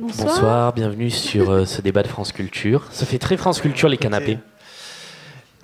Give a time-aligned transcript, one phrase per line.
[0.00, 0.28] Bonsoir.
[0.28, 2.86] Bonsoir, bienvenue sur euh, ce débat de France Culture.
[2.90, 4.38] Ça fait très France Culture les canapés.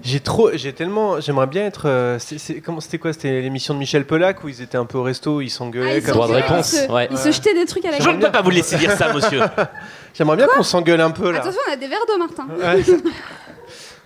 [0.03, 1.89] J'ai trop, j'ai tellement, j'aimerais bien être.
[1.89, 3.13] euh, c'est- c'est- comment c'était quoi?
[3.15, 5.99] C'était l'émission de Michel Polac où ils étaient un peu au resto, ils Ah, s'engueulaient.
[5.99, 7.09] ils comme Droit de s'engueulaient, réponse, Ils se, ouais.
[7.11, 8.17] ils se jetaient des trucs à la Je gueule.
[8.19, 9.41] ne peux pas vous laisser dire ça, monsieur.
[10.15, 11.39] J'aimerais bien qu'on s'engueule un peu là.
[11.41, 12.47] Attention, on a des verres d'eau, Martin.
[12.61, 12.83] Ouais.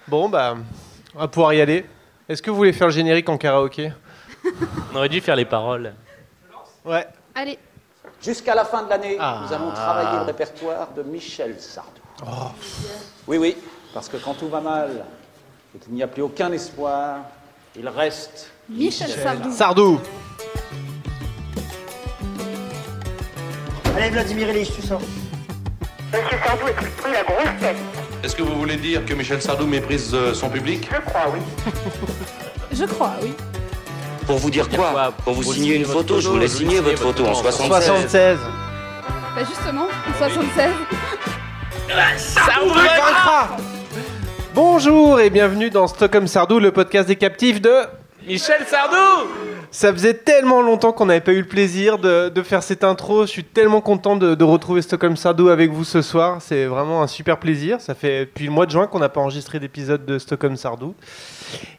[0.07, 0.57] bon bah,
[1.17, 1.85] on va pouvoir y aller.
[2.29, 3.93] Est-ce que vous voulez faire le générique en karaoké?
[4.93, 5.93] On aurait dû faire les paroles.
[6.85, 7.05] Ouais.
[7.35, 7.59] Allez,
[8.23, 9.41] Jusqu'à la fin de l'année, Ah.
[9.47, 11.91] nous allons travailler le répertoire de Michel Sardou.
[12.23, 12.49] Oh.
[13.27, 13.57] Oui, oui,
[13.95, 15.07] parce que quand tout va mal
[15.75, 17.21] et qu'il n'y a plus aucun espoir,
[17.79, 19.51] il reste Michel Sardou.
[19.53, 20.01] Sardou.
[23.97, 25.01] Allez Vladimir Ilyich, tu sors.
[26.13, 27.77] Monsieur Sardou est pris la grosse tête.
[28.23, 30.89] Est-ce que vous voulez dire que Michel Sardou méprise euh, son public?
[30.93, 31.41] Je crois, oui.
[32.73, 33.33] Je crois, oui.
[34.31, 37.27] Pour vous dire quoi quoi Pour vous signer une photo, je voulais signer votre photo
[37.27, 38.39] en votre photo en 76.
[38.39, 38.39] 76.
[39.35, 40.71] Bah justement, en 76.
[44.55, 47.75] Bonjour et bienvenue dans Stockholm Sardou, le podcast des captifs de.
[48.31, 49.29] Michel Sardou
[49.73, 53.23] Ça faisait tellement longtemps qu'on n'avait pas eu le plaisir de, faire cette intro.
[53.23, 56.41] Je suis tellement content de, retrouver Stockholm Sardou avec vous ce soir.
[56.41, 57.81] C'est vraiment un super plaisir.
[57.81, 60.95] Ça fait depuis le mois de juin qu'on n'a pas enregistré d'épisode de Stockholm Sardou.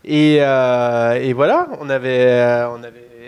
[0.04, 2.68] Et, euh, voilà, on avait, euh,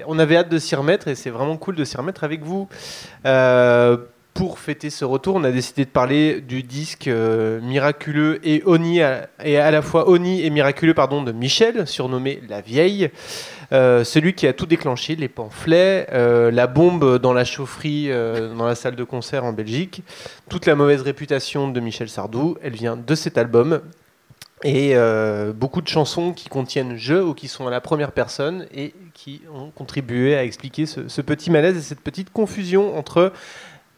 [0.06, 2.68] on avait hâte de s'y remettre et c'est vraiment cool de s'y remettre avec vous.
[3.26, 3.96] Euh,
[4.34, 9.02] pour fêter ce retour, on a décidé de parler du disque euh, miraculeux et, Oni
[9.02, 13.12] à, la fois Oni et miraculeux pardon, de Michel, surnommé La Vieille.
[13.72, 18.66] Euh, celui qui a tout déclenché, les pamphlets, euh, la bombe dans la chaufferie, dans
[18.66, 20.02] la salle de concert en Belgique,
[20.50, 23.82] toute la mauvaise réputation de Michel Sardou, elle vient de cet album.
[24.66, 24.96] Et
[25.54, 29.42] beaucoup de chansons qui contiennent je ou qui sont à la première personne et qui
[29.54, 33.34] ont contribué à expliquer ce petit malaise et cette petite confusion entre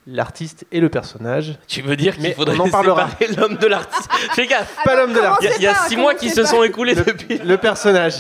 [0.07, 1.57] l'artiste et le personnage.
[1.67, 3.09] Tu veux dire qu'il Mais faudrait on en parlera.
[3.09, 5.53] séparer l'homme de l'artiste Fais gaffe Pas l'homme de l'artiste.
[5.57, 7.37] Il y a, pas, six mois qui se pas sont écoulés depuis.
[7.43, 8.15] Le personnage.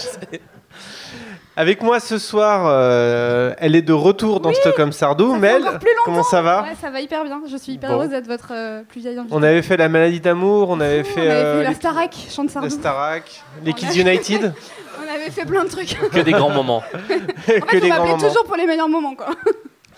[1.57, 5.35] Avec moi ce soir, euh, elle est de retour dans Stockholm Sardou.
[5.35, 5.63] Mel,
[6.03, 7.41] comment ça va Ouais, ça va hyper bien.
[7.49, 7.95] Je suis hyper Bon.
[7.95, 9.33] heureuse d'être votre euh, plus vieille invitée.
[9.33, 12.15] On avait fait la maladie d'amour, on avait On fait, avait euh, fait la Starac,
[12.29, 12.69] chant de Sardou.
[12.69, 14.53] Starac, les On Kids United,
[14.99, 15.97] On avait fait plein de trucs.
[16.11, 16.83] Que des grands moments.
[16.83, 18.17] En que fait, on les grands moments.
[18.17, 19.27] toujours pour les meilleurs moments, quoi.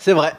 [0.08, 0.32] C'est vrai.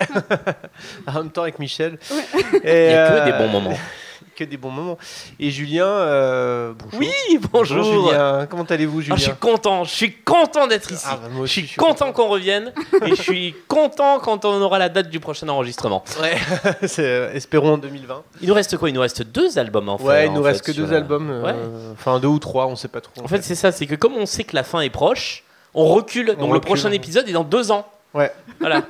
[1.08, 2.00] en même temps avec Michel.
[2.10, 2.42] Ouais.
[2.64, 3.78] Et, Il y a que euh, des bons moments.
[4.36, 4.98] Que des bons moments.
[5.38, 7.00] Et Julien, euh, bonjour.
[7.02, 7.84] Oui, bonjour.
[8.08, 8.48] Julien.
[8.50, 11.06] Comment allez-vous Julien Ah, je suis content, je suis content d'être ici.
[11.10, 12.72] Ah, bah, moi je suis je suis content qu'on revienne
[13.06, 16.06] et je suis content quand on aura la date du prochain enregistrement.
[16.22, 16.38] Ouais.
[16.88, 18.24] C'est, euh, espérons en 2020.
[18.42, 18.88] Il nous reste quoi?
[18.90, 20.06] Il nous reste deux albums en fait.
[20.06, 21.30] ouais, il en nous fait, reste que deux la- albums.
[21.30, 21.56] euh, Ouais.
[21.94, 23.22] Enfin, deux ou trois, on sait pas trop.
[23.22, 25.44] En fait, c'est ça, c'est que comme on sait que la fin est proche,
[25.74, 26.36] on recule.
[26.40, 27.86] Donc le prochain épisode est dans deux ans.
[28.14, 28.32] Ouais.
[28.62, 28.84] Voilà.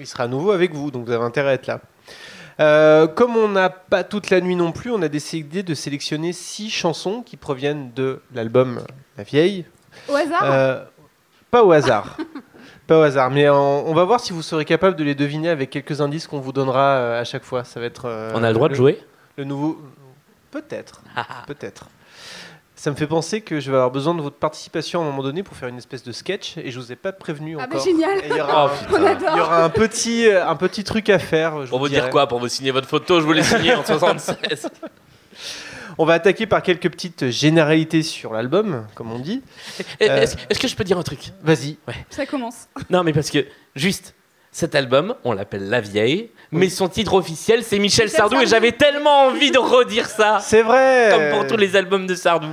[0.00, 1.80] Il sera à nouveau avec vous, donc vous avez intérêt à être là.
[2.60, 6.32] Euh, comme on n'a pas toute la nuit non plus, on a décidé de sélectionner
[6.32, 8.80] six chansons qui proviennent de l'album
[9.16, 9.64] La Vieille.
[10.08, 10.42] Au hasard?
[10.44, 10.84] Euh,
[11.50, 12.16] pas au hasard.
[12.88, 15.50] pas au hasard, mais on, on va voir si vous serez capable de les deviner
[15.50, 17.62] avec quelques indices qu'on vous donnera euh, à chaque fois.
[17.62, 18.06] Ça va être.
[18.06, 19.00] euh, on a le droit de jouer?
[19.36, 19.80] Le nouveau.
[20.50, 21.02] Peut-être.
[21.46, 21.86] Peut-être.
[22.80, 25.24] Ça me fait penser que je vais avoir besoin de votre participation à un moment
[25.24, 27.74] donné pour faire une espèce de sketch et je vous ai pas prévenu Ah bah
[27.74, 27.84] encore.
[27.84, 28.18] génial.
[28.18, 29.04] Et il y aura, Oh, On putain.
[29.06, 29.28] adore.
[29.32, 31.64] il y aura un petit, euh, un petit truc à faire.
[31.66, 33.84] je Pour vous dire quoi Pour vous signer votre photo, je vous l'ai signé en
[33.84, 34.68] 76.
[36.00, 39.42] On va attaquer par quelques petites généralités sur l'album, comme on dit.
[39.98, 41.32] Est-ce est-ce que je peux dire un truc?
[41.42, 41.78] Vas-y.
[42.10, 42.68] Ça commence.
[42.90, 44.14] Non, mais parce que, juste,
[44.58, 48.46] cet album, on l'appelle La Vieille, mais son titre officiel, c'est Michel Michel Sardou, et
[48.46, 51.10] j'avais tellement envie de redire ça, C'est vrai.
[51.12, 52.48] comme pour tous les albums de Sardou.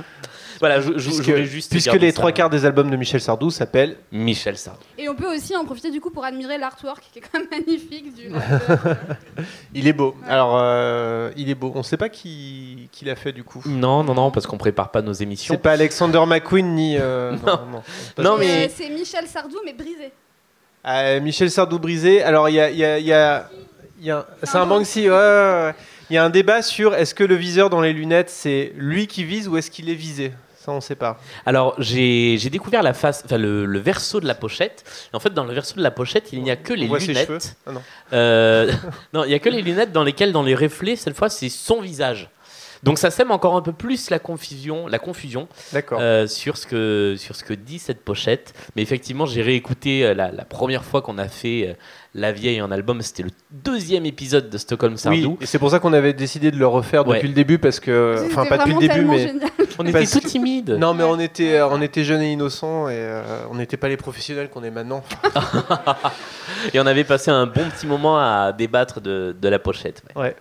[0.58, 2.16] Voilà, je, je- je Puisque, voulais juste puisque les ça.
[2.16, 4.80] trois quarts des albums de Michel Sardou s'appellent Michel Sardou.
[4.96, 7.48] Et on peut aussi en profiter du coup pour admirer l'artwork qui est quand même
[7.50, 8.30] magnifique du.
[9.74, 10.16] Il est beau.
[10.26, 11.72] Alors, euh, il est beau.
[11.74, 13.62] On ne sait pas qui, qui l'a fait du coup.
[13.66, 15.52] Non, non, non, parce qu'on prépare pas nos émissions.
[15.54, 16.96] C'est pas Alexander McQueen ni.
[16.98, 17.82] euh, non, non,
[18.16, 18.22] non.
[18.24, 20.10] Non, Et, mais- euh, c'est Michel Sardou mais brisé.
[20.86, 22.22] Euh, Michel Sardou brisé.
[22.22, 22.70] Alors, il y a.
[22.70, 23.48] y a- y a-
[23.98, 25.74] il y a- C'est un Banksy, ouais, ouais, ouais.
[26.10, 29.06] Il y a un débat sur est-ce que le viseur dans les lunettes, c'est lui
[29.08, 30.32] qui vise ou est-ce qu'il est visé?
[30.60, 31.18] Ça, on ne sait pas.
[31.46, 34.84] Alors, j'ai découvert la face, enfin, le, le verso de la pochette.
[35.12, 37.56] Et en fait, dans le verso de la pochette, il n'y a que les lunettes.
[37.66, 37.82] Ah non.
[38.12, 38.70] Euh,
[39.12, 41.48] non, il n'y a que les lunettes dans lesquelles, dans les reflets, cette fois, c'est
[41.48, 42.28] son visage.
[42.82, 45.48] Donc ça sème encore un peu plus la confusion, la confusion
[45.92, 48.54] euh, sur, ce que, sur ce que dit cette pochette.
[48.76, 51.74] Mais effectivement, j'ai réécouté euh, la, la première fois qu'on a fait euh,
[52.14, 53.00] La Vieille en album.
[53.02, 55.30] C'était le deuxième épisode de Stockholm Sardou.
[55.32, 57.16] Oui, et c'est pour ça qu'on avait décidé de le refaire Ouais.
[57.16, 59.50] depuis le début parce que, enfin pas depuis le début, mais génial.
[59.78, 60.70] On était Parce tout timides.
[60.70, 63.96] non, mais on était, on était jeunes et innocents et euh, on n'était pas les
[63.96, 65.02] professionnels qu'on est maintenant.
[66.72, 70.02] Et on avait passé un bon petit moment à débattre de, de la pochette.
[70.16, 70.22] ouais.
[70.22, 70.36] Ouais.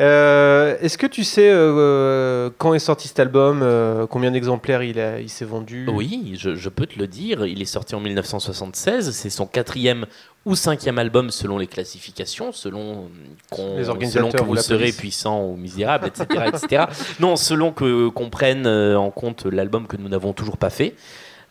[0.00, 5.00] Euh, Est-ce que tu sais euh, quand est sorti cet album euh, Combien d'exemplaires il,
[5.00, 5.86] a- il s'est vendu?
[5.92, 7.46] Oui, je, je peux te le dire.
[7.46, 9.10] Il est sorti en 1976.
[9.10, 10.06] C'est son quatrième
[10.46, 13.08] ou cinquième album selon les classifications, selon,
[13.50, 13.76] qu'on-
[14.08, 16.44] selon que ou vous serez puissant ou misérable, etc.
[16.46, 16.84] etc.
[17.20, 20.94] non, selon que qu'on prenne euh, en compte l'album que nous n'avons toujours pas fait.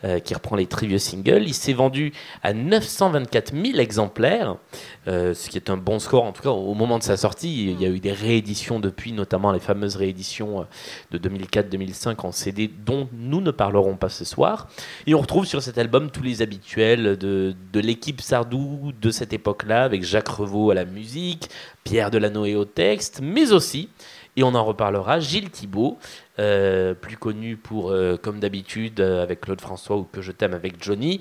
[0.04, 1.42] Euh, qui reprend les très vieux singles.
[1.48, 2.14] Il s'est vendu
[2.44, 4.58] à 924 000 exemplaires,
[5.08, 6.24] euh, ce qui est un bon score.
[6.24, 9.12] En tout cas, au moment de sa sortie, il y a eu des rééditions depuis,
[9.12, 14.24] notamment les fameuses rééditions euh, de 2004-2005 en CD, dont nous ne parlerons pas ce
[14.24, 14.68] soir.
[15.08, 19.34] Et on retrouve sur cet album tous les habituels de, de l'équipe Sardou de cette
[19.34, 21.50] époque-là, avec Jacques Revaux à la musique,
[21.84, 23.90] Pierre Delanoë au texte, mais aussi,
[24.38, 25.98] et on en reparlera, Gilles Thibault,
[26.40, 30.54] euh, plus connu pour, euh, comme d'habitude, euh, avec Claude François ou Que je t'aime
[30.54, 31.20] avec Johnny.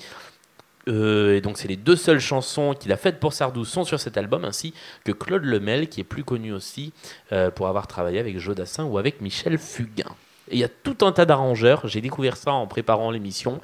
[0.89, 4.17] Et donc c'est les deux seules chansons qu'il a faites pour Sardou sont sur cet
[4.17, 4.73] album, ainsi
[5.05, 6.93] que Claude Lemel, qui est plus connu aussi
[7.57, 10.15] pour avoir travaillé avec Joe Dassin ou avec Michel Fugain.
[10.49, 13.61] Et il y a tout un tas d'arrangeurs, j'ai découvert ça en préparant l'émission.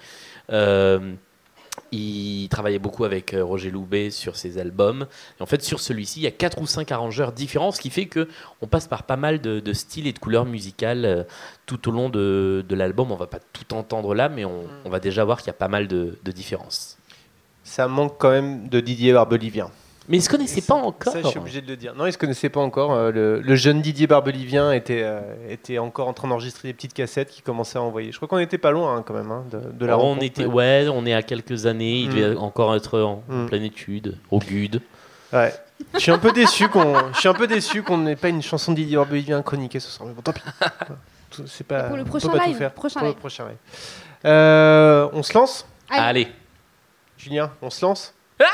[1.93, 5.07] Il travaillait beaucoup avec euh, Roger Loubet sur ses albums.
[5.39, 7.91] Et en fait, sur celui-ci, il y a quatre ou cinq arrangeurs différents, ce qui
[7.91, 8.29] fait que
[8.61, 11.23] on passe par pas mal de, de styles et de couleurs musicales euh,
[11.67, 13.13] tout au long de, de l'album.
[13.13, 15.55] On va pas tout entendre là, mais on, on va déjà voir qu'il y a
[15.55, 16.97] pas mal de, de différences.
[17.63, 19.71] Ça manque quand même de Didier Barbelivien.
[20.09, 21.13] Mais ils se connaissaient pas encore.
[21.13, 21.95] Ça, je suis obligé de le dire.
[21.95, 22.93] Non, il se connaissait pas encore.
[22.93, 26.93] Euh, le, le jeune Didier Barbelivien était, euh, était encore en train d'enregistrer des petites
[26.95, 28.11] cassettes qu'il commençait à envoyer.
[28.11, 30.25] Je crois qu'on était pas loin hein, quand même hein, de, de la on rencontre.
[30.25, 31.99] était, ouais, on est à quelques années.
[32.01, 32.15] Il Mm.
[32.15, 33.47] devait encore être en, en Mm.
[33.47, 34.81] pleine étude, au GUD.
[35.33, 35.55] Ouais.
[35.95, 38.43] Je suis un peu déçu qu'on, je suis un peu déçu qu'on n'ait pas une
[38.43, 40.09] chanson de Didier Barbelivien chroniquée ce soir.
[40.09, 40.43] Mais bon, tant pis.
[41.47, 41.85] C'est pas.
[41.85, 42.73] Pour le on peut prochain pas tout live, faire.
[42.73, 43.57] prochain Pour le prochain live.
[44.25, 46.03] Euh, on se lance, Allez.
[46.25, 46.29] Allez,
[47.17, 47.51] Julien.
[47.63, 48.15] On se lance?
[48.41, 48.45] Ah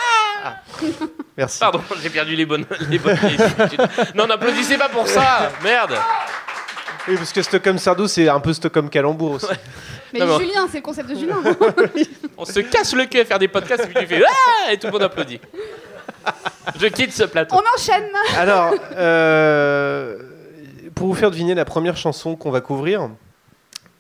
[1.37, 1.61] Merci.
[1.61, 3.81] pardon, j'ai perdu les bonnes, les bonnes habitudes.
[4.15, 5.95] Non, n'applaudissez pas pour ça, merde.
[7.09, 9.47] Oui, parce que Stockholm Sardou, c'est un peu Stockholm Calembour aussi.
[10.13, 11.37] Mais Non, Julien, c'est le concept de Julien.
[12.37, 14.79] On se casse le cul à faire des podcasts et puis tu fais ah et
[14.79, 15.41] tout le monde applaudit.
[16.79, 17.57] Je quitte ce plateau.
[17.57, 18.09] On enchaîne.
[18.37, 20.19] Alors, euh,
[20.95, 23.11] pour vous faire deviner la première chanson qu'on va couvrir,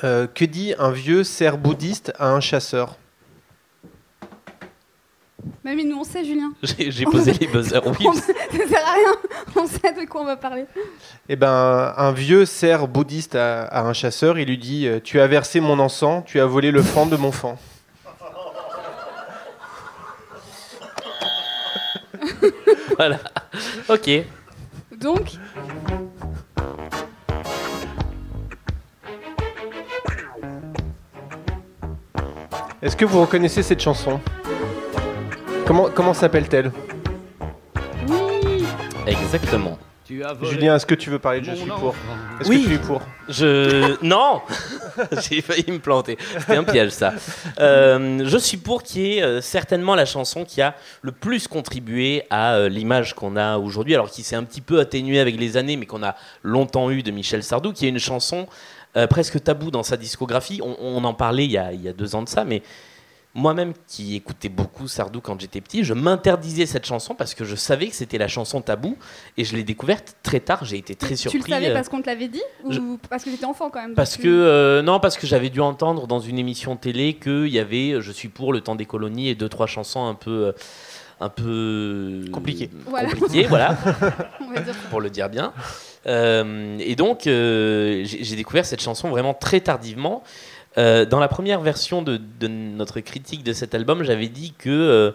[0.04, 2.96] euh, que dit un vieux cerf bouddhiste à un chasseur?
[5.64, 6.52] Mais nous, on sait, Julien.
[6.62, 7.80] J'ai posé les buzzers.
[7.86, 9.14] Oui, On- Ça sert à rien.
[9.56, 10.64] On sait de quoi on va parler.
[11.28, 15.20] Eh ben, un vieux cerf bouddhiste à, à un chasseur, il lui dit euh, Tu
[15.20, 17.56] as versé mon encens, tu as volé le fan de mon fan.
[22.96, 23.18] voilà.
[23.88, 24.10] Ok.
[25.00, 25.38] Donc,
[32.82, 34.20] Est-ce que vous reconnaissez cette chanson?
[35.68, 36.72] Comment, comment s'appelle-t-elle
[39.06, 39.78] Exactement.
[40.40, 41.94] Julien, est-ce que tu veux parler de Je suis pour
[42.40, 42.62] Est-ce Oui.
[42.62, 44.40] que tu es pour Je non,
[45.28, 46.16] j'ai failli me planter.
[46.38, 47.12] C'était un piège ça.
[47.60, 52.22] Euh, je suis pour qui est euh, certainement la chanson qui a le plus contribué
[52.30, 55.58] à euh, l'image qu'on a aujourd'hui, alors qui s'est un petit peu atténuée avec les
[55.58, 58.46] années, mais qu'on a longtemps eu de Michel Sardou, qui est une chanson
[58.96, 60.62] euh, presque taboue dans sa discographie.
[60.64, 62.62] On, on en parlait il y, a, il y a deux ans de ça, mais
[63.38, 67.54] moi-même qui écoutais beaucoup Sardou quand j'étais petit, je m'interdisais cette chanson parce que je
[67.56, 68.96] savais que c'était la chanson taboue
[69.36, 70.64] et je l'ai découverte très tard.
[70.64, 71.38] J'ai été très tu surpris.
[71.38, 73.80] le savais euh, parce qu'on te l'avait dit ou je- parce que j'étais enfant quand
[73.80, 77.14] même parce que tu- euh, non, parce que j'avais dû entendre dans une émission télé
[77.14, 80.04] qu'il y avait euh, "Je suis pour le temps des colonies" et deux trois chansons
[80.06, 80.52] un peu,
[81.20, 82.70] un peu Compliquées.
[82.86, 83.10] Voilà.
[83.10, 83.76] compliquées, voilà,
[84.40, 84.74] on va dire.
[84.90, 85.52] pour le dire bien.
[86.06, 90.22] Euh, et donc euh, j'ai découvert cette chanson vraiment très tardivement.
[90.78, 95.10] Euh, dans la première version de, notre critique de cet album, j'avais dit que euh,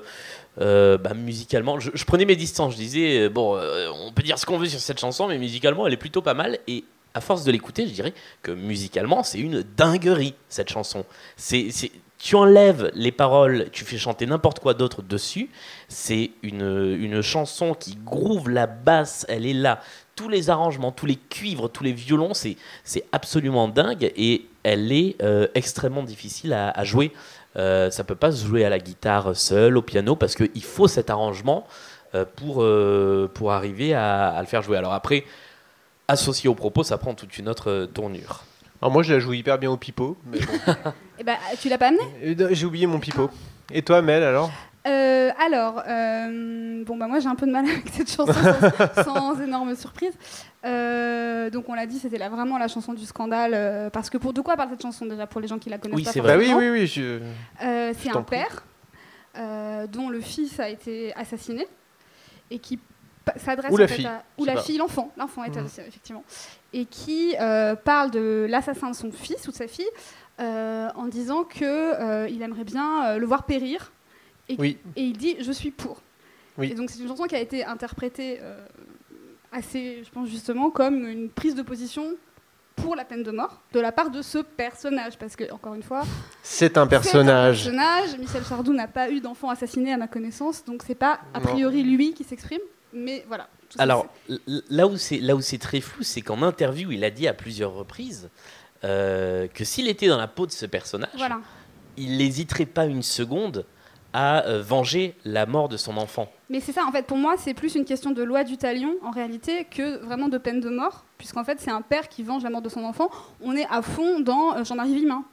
[0.60, 2.74] euh, bah, musicalement, je, prenais mes distances.
[2.74, 3.58] Je disais, bon,
[4.06, 6.34] on peut dire ce qu'on veut sur cette chanson, mais musicalement, elle est plutôt pas
[6.34, 6.60] mal.
[6.68, 11.06] Et à force de l'écouter, je dirais que musicalement, c'est une dinguerie, cette chanson.
[11.38, 11.70] C'est,
[12.18, 15.50] tu enlèves les paroles, tu fais chanter n'importe quoi d'autre dessus.
[15.88, 19.80] C'est une, une chanson qui groove la basse, elle est là.
[20.16, 22.58] Tous les arrangements, tous les cuivres, tous les violons, c'est
[23.12, 27.12] absolument dingue et elle est euh, extrêmement difficile à, à jouer.
[27.56, 30.88] Euh, ça peut pas se jouer à la guitare seul, au piano, parce qu'il faut
[30.88, 31.68] cet arrangement
[32.16, 34.78] euh, pour, euh, pour arriver à, à le faire jouer.
[34.78, 35.24] Alors après,
[36.08, 38.44] associé au propos, ça prend toute une autre tournure.
[38.82, 40.18] Alors moi, je la joue hyper bien au pipeau.
[40.26, 40.74] mais bon.
[41.20, 42.02] Eh ben, tu l'as pas amené?
[42.24, 43.30] Et J'ai oublié mon pipeau.
[43.72, 44.52] Et toi, Mel, alors?
[45.46, 49.42] Alors, euh, bon bah moi j'ai un peu de mal avec cette chanson sans, sans
[49.42, 50.14] énorme surprise.
[50.66, 53.52] Euh, donc on l'a dit, c'était là vraiment la chanson du scandale.
[53.54, 55.78] euh, parce que pour de quoi parle cette chanson déjà pour les gens qui la
[55.78, 56.38] connaissent Oui, pas c'est Bah vrai.
[56.38, 56.88] oui, forcément oui, oui.
[56.88, 57.20] Je...
[57.66, 58.64] Euh, c'est un père
[59.38, 61.68] euh, dont le fils a été assassiné
[62.52, 62.80] et qui
[63.38, 64.62] s'adresse Ou la en fait fille, à- ou la pas.
[64.62, 65.66] fille, l'enfant, l'enfant est Mhm.
[65.88, 66.24] effectivement,
[66.74, 69.88] et qui euh, parle de l'assassin de son fils ou de sa fille
[70.40, 73.92] euh, en disant que euh, il aimerait bien euh, le voir périr
[74.50, 74.78] et, Oui.
[74.96, 76.02] et il dit je suis pour.
[76.58, 76.72] Oui.
[76.72, 78.58] Et donc c'est une chanson qui a été interprétée euh,
[79.52, 82.14] assez, je pense justement comme une prise de position
[82.76, 85.84] pour la peine de mort de la part de ce personnage parce que encore une
[85.84, 86.04] fois
[86.42, 87.68] C'est un c'est personnage.
[87.68, 88.18] un personnage.
[88.20, 91.46] Michel Sardou n'a pas eu d'enfant assassiné à ma connaissance, donc c'est pas a Non.
[91.46, 92.62] priori lui qui s'exprime.
[92.96, 93.48] Mais voilà.
[93.80, 94.06] Alors,
[94.70, 97.34] là où c'est là où c'est très flou, c'est qu'en interview, il a dit à
[97.34, 98.30] plusieurs reprises
[98.84, 101.40] euh, que s'il était dans la peau de ce personnage, voilà.
[101.98, 103.66] il n'hésiterait pas une seconde
[104.14, 106.32] à euh, venger la mort de son enfant.
[106.50, 108.94] Mais c'est ça, en fait, pour moi, c'est plus une question de loi du talion,
[109.04, 112.44] en réalité, que vraiment de peine de mort, puisqu'en fait, c'est un père qui venge
[112.44, 113.10] la mort de son enfant.
[113.42, 115.24] On est à fond dans euh, Jean-Marie Vimin.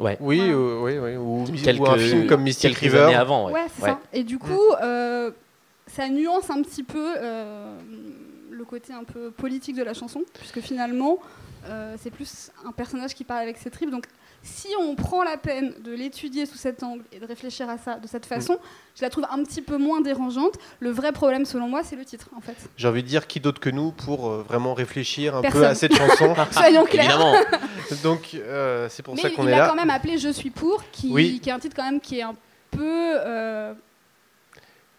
[0.00, 0.42] Oui, Voilà.
[0.44, 1.16] euh, oui, oui.
[1.16, 3.00] Ou, Quelques, ou un film comme Mystic River.
[3.00, 3.46] années avant.
[3.46, 3.88] Ouais, Ouais, c'est Ouais.
[3.90, 3.98] ça.
[4.12, 5.30] Et du coup, euh,
[5.86, 7.76] ça nuance un petit peu euh,
[8.50, 11.18] le côté un peu politique de la chanson, puisque finalement,
[11.66, 13.90] euh, c'est plus un personnage qui parle avec ses tripes.
[13.90, 14.06] Donc,
[14.42, 17.96] si on prend la peine de l'étudier sous cet angle et de réfléchir à ça
[17.98, 18.58] de cette façon,
[18.96, 20.54] je la trouve un petit peu moins dérangeante.
[20.80, 22.56] Le vrai problème, selon moi, c'est le titre, en fait.
[22.76, 25.74] J'ai envie de dire qui d'autre que nous pour euh, vraiment réfléchir un peu à
[25.74, 26.34] cette chanson?
[26.50, 27.04] Soyons clairs.
[27.10, 27.34] Évidemment.
[28.02, 29.68] Donc euh, c'est pour Mais ça qu'on il est a là.
[29.68, 31.38] quand même appelé Je suis pour, qui, Oui.
[31.40, 32.34] qui est un titre quand même qui est un
[32.70, 32.80] peu.
[32.82, 33.74] euh,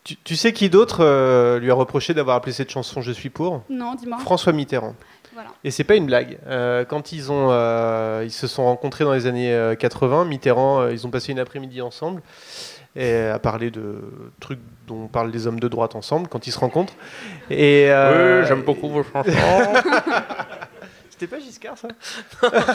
[0.04, 3.30] Tu, tu sais qui d'autre euh, lui a reproché d'avoir appelé cette chanson Je suis
[3.30, 3.64] pour?
[3.70, 4.20] Non, dis-moi.
[4.20, 4.96] François Mitterrand.
[5.34, 5.50] Voilà.
[5.64, 6.38] Et c'est pas une blague.
[6.48, 10.82] Euh, quand ils ont, euh, ils se sont rencontrés dans les années euh, 80, Mitterrand,
[10.82, 12.22] euh, ils ont passé une après-midi ensemble
[12.96, 13.96] et à parler de
[14.40, 16.94] trucs dont parlent les hommes de droite ensemble quand ils se rencontrent.
[17.50, 19.32] Et euh, vos chansons.
[21.10, 21.88] C'était pas Giscard ça?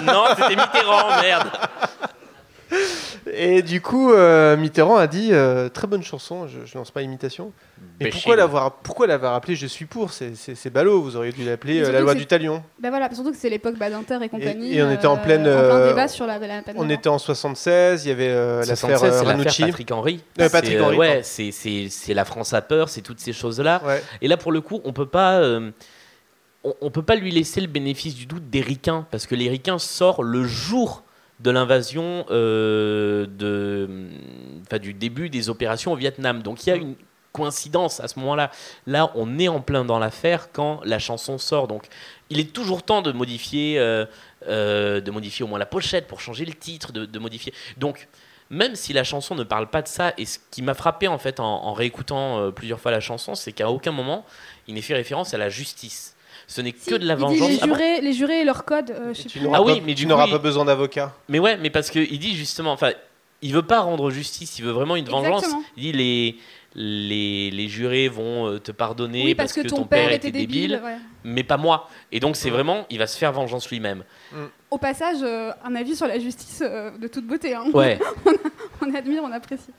[0.02, 1.48] Non, c'était Mitterrand, merde.
[3.32, 6.46] Et du coup, euh, Mitterrand a dit euh, très bonne chanson.
[6.48, 7.52] Je, je lance pas imitation.
[8.00, 11.02] Mais pourquoi l'avoir, pourquoi l'avoir appelé Je suis pour C'est, ballot.
[11.02, 12.62] Vous auriez dû l'appeler euh, la loi du talion.
[12.80, 14.76] Ben voilà, surtout que c'est l'époque Badinter et compagnie.
[14.76, 16.88] et on était en euh, pleine, en plein débat sur la, la peine de On
[16.88, 18.04] était en 76.
[18.04, 19.62] Il y avait euh, l'affaire 76, euh, c'est l'affaire Ranucci.
[19.62, 20.24] Patrick Henry.
[20.40, 23.20] Euh, Patrick C'est, euh, Henry, ouais, c'est, c'est, c'est la France a peur, c'est toutes
[23.20, 23.82] ces choses-là.
[23.84, 24.02] Ouais.
[24.22, 25.70] Et là, pour le coup, on peut pas, euh,
[26.64, 29.48] on, on peut pas lui laisser le bénéfice du doute des ricains, parce que les
[29.48, 31.02] ricains sortent le jour
[31.40, 33.88] de l'invasion euh, de,
[34.66, 36.42] enfin, du début des opérations au Vietnam.
[36.42, 36.96] Donc il y a une
[37.32, 38.50] coïncidence à ce moment-là.
[38.86, 41.68] Là, on est en plein dans l'affaire quand la chanson sort.
[41.68, 41.86] Donc
[42.30, 44.04] il est toujours temps de modifier, euh,
[44.48, 47.52] euh, de modifier au moins la pochette pour changer le titre, de, de modifier.
[47.76, 48.08] Donc
[48.50, 51.18] même si la chanson ne parle pas de ça, et ce qui m'a frappé en
[51.18, 54.24] fait en, en réécoutant plusieurs fois la chanson, c'est qu'à aucun moment
[54.66, 56.16] il n'est fait référence à la justice.
[56.50, 57.48] Ce n'est Si, que de la il dit vengeance.
[57.50, 59.48] Les Ah bon jurés, les jurés et leur code, euh, je sais Tu plus.
[59.52, 61.14] Ah oui, pas, mais tu n'auras pas besoin d'avocat.
[61.28, 62.90] Mais ouais, mais parce qu'il dit justement, enfin,
[63.42, 65.44] il veut pas rendre justice, il veut vraiment une vengeance.
[65.44, 65.62] Exactement.
[65.76, 66.38] Il dit les,
[66.74, 70.80] les, les jurés vont euh, te pardonner Oui, parce, que, ton père était débile.
[70.82, 70.96] ouais.
[71.22, 71.88] mais pas moi.
[72.12, 74.02] Et donc c'est vraiment, il va se faire vengeance lui-même.
[74.70, 77.54] Au passage, euh, un avis sur la justice euh, de toute beauté.
[77.54, 77.64] hein.
[77.74, 77.98] Ouais.
[78.82, 79.70] on admire, on apprécie.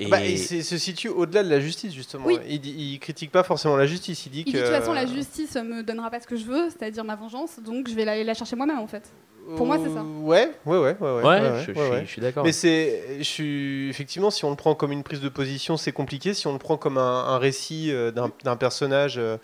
[0.00, 2.24] Et, Bah, il se se situe au-delà de la justice justement.
[2.26, 2.38] Oui.
[2.48, 4.24] Il, dit- il critique pas forcément la justice.
[4.26, 6.36] Il dit Il que dit de toute façon, la justice me donnera pas ce que
[6.36, 9.10] je veux, c'est-à-dire ma vengeance, donc je vais aller la chercher moi-même en fait.
[9.56, 10.02] pour moi, c'est ça.
[10.02, 11.22] Ouais, ouais, ouais, ouais.
[11.22, 11.96] ouais, je, ouais, je ouais.
[11.98, 12.44] suis- je suis d'accord.
[12.44, 15.92] Mais c'est, je suis effectivement, si on le prend comme une prise de position, c'est
[15.92, 16.34] compliqué.
[16.34, 19.36] Si on le prend comme un, un récit euh, d'un, d'un personnage euh,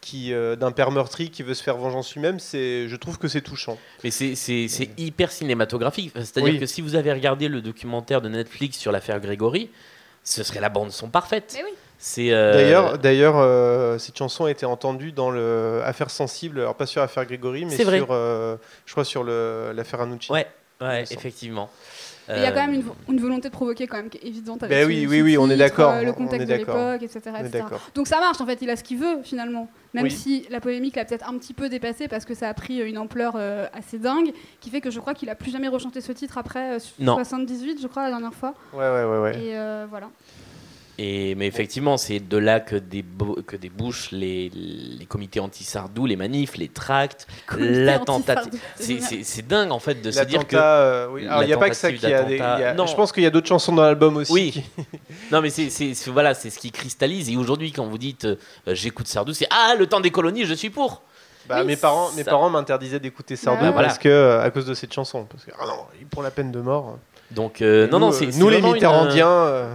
[0.00, 3.28] qui, euh, d'un père meurtri qui veut se faire vengeance lui-même, c'est, je trouve que
[3.28, 3.78] c'est touchant.
[4.02, 6.12] Mais c'est- c'est c'est hyper cinématographique.
[6.14, 6.58] C'est-à-dire Oui.
[6.58, 9.70] que si vous avez regardé le documentaire de Netflix sur l'affaire Grégory,
[10.24, 11.52] ce serait la bande son parfaite.
[11.56, 11.74] Mais oui.
[12.04, 16.74] C'est euh, D'ailleurs, d'ailleurs, euh, cette chanson a été entendue dans le Affaire sensible, alors
[16.74, 20.32] pas sur l'affaire Grégory, mais sur, euh, je crois, sur le, l'affaire Anucci.
[20.32, 20.48] ouais,
[20.80, 21.70] ouais, effectivement.
[22.28, 24.18] Il y a Euh, quand même une, vo- une volonté de provoquer quand même qui
[24.18, 26.54] est évidente avec Ben oui, oui, oui, on est d'accord, euh, le on contexte de
[26.54, 27.20] l'époque, etc.
[27.94, 29.68] Donc ça marche en fait, il a ce qu'il veut finalement.
[29.94, 30.10] Même Oui.
[30.10, 32.96] si la polémique l'a peut-être un petit peu dépassé parce que ça a pris une
[32.96, 36.12] ampleur euh, assez dingue, qui fait que je crois qu'il a plus jamais rechanté ce
[36.12, 37.14] titre après euh, Non.
[37.16, 38.54] 78, je crois, la dernière fois.
[38.72, 39.36] Ouais, ouais, ouais, ouais.
[39.38, 40.08] Et euh, voilà.
[41.04, 43.04] Et, mais effectivement, c'est de là que, des
[43.46, 47.26] que débouchent les, les comités anti-Sardou, les manifs, les tracts,
[47.58, 48.52] la tentative.
[48.78, 50.54] c'est dingue en fait de se dire que.
[50.56, 51.24] Euh, oui.
[51.24, 52.36] la Alors, il n'y a pas que ça qui a des.
[52.36, 52.86] y a- Non.
[52.86, 54.32] Je pense qu'il y a d'autres chansons dans l'album aussi.
[54.32, 54.50] Oui.
[54.52, 54.64] qui-
[55.32, 57.28] Non, mais c'est voilà, c'est ce qui cristallise.
[57.30, 58.36] Et aujourd'hui, quand vous dites euh,
[58.68, 61.02] j'écoute Sardou, c'est Ah, le temps des colonies, je suis pour.
[61.48, 63.88] Bah, Oui, mes parents, mes ça- parents m'interdisaient d'écouter Sardou Bah, voilà.
[63.88, 65.24] parce que euh, à cause de cette chanson.
[65.24, 66.96] Parce que ah non, pour la peine de mort.
[67.32, 69.26] Donc, euh, non, nous, non, c'est nous les une, Mitterrandiens.
[69.26, 69.74] euh,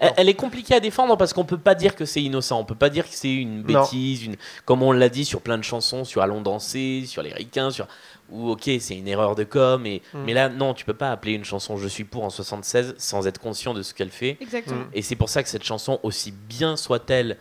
[0.00, 2.64] Elle, elle est compliquée à défendre parce qu'on peut pas dire que c'est innocent, on
[2.64, 3.82] peut pas dire que c'est une Non.
[3.82, 4.36] bêtise, une...
[4.64, 7.86] comme on l'a dit sur plein de chansons, sur Allons danser, sur les ricains, sur
[8.30, 10.02] ou ok c'est une erreur de com, et...
[10.12, 10.18] Mm.
[10.26, 13.26] mais là non tu peux pas appeler une chanson Je suis pour en 76 sans
[13.26, 14.80] être conscient de ce qu'elle fait, Exactement.
[14.82, 14.90] Mm.
[14.92, 17.38] et c'est pour ça que cette chanson aussi bien soit-elle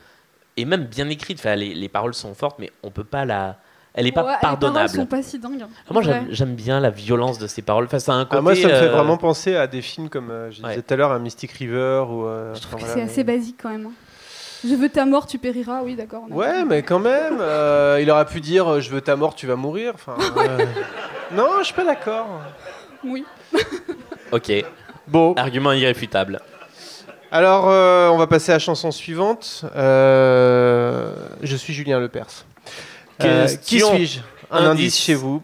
[0.56, 1.40] et même bien écrite.
[1.40, 3.60] Enfin, les, les paroles sont fortes, mais on peut pas la.
[3.98, 4.76] Elle est pas Ouais, Les pardonnable.
[4.90, 5.64] paroles sont pas si dingues.
[5.64, 5.70] hein.
[5.90, 6.22] Ah, moi, Ouais.
[6.30, 7.86] j'aime bien la violence de ces paroles.
[7.86, 8.38] Enfin, ça a un côté.
[8.38, 10.70] Ah, moi, ça me fait euh, vraiment penser à des films comme euh, je Ouais.
[10.70, 12.26] disais tout à l'heure, à Mystic River ou.
[12.26, 13.88] euh, Je trouve enfin, que voilà, c'est mais- assez basique quand même.
[13.88, 13.92] hein.
[14.68, 15.82] Je veux ta mort, tu périras.
[15.84, 16.24] Oui, d'accord.
[16.32, 19.56] Ouais, mais quand même, euh, il aurait pu dire je veux ta mort, tu vas
[19.56, 19.94] mourir.
[19.96, 20.66] Enfin, euh,
[21.36, 22.28] non, je suis pas d'accord.
[23.04, 23.26] Oui.
[24.32, 24.52] Ok.
[25.08, 26.42] Bon, Argument irréfutable.
[27.32, 29.64] alors euh, on va passer à la chanson suivante.
[29.76, 31.12] Euh,
[31.44, 32.44] je suis Julien Lepers.
[33.24, 34.20] Euh, qui suis-je
[34.52, 34.70] Un indice.
[34.72, 34.98] Indice.
[34.98, 35.42] chez vous.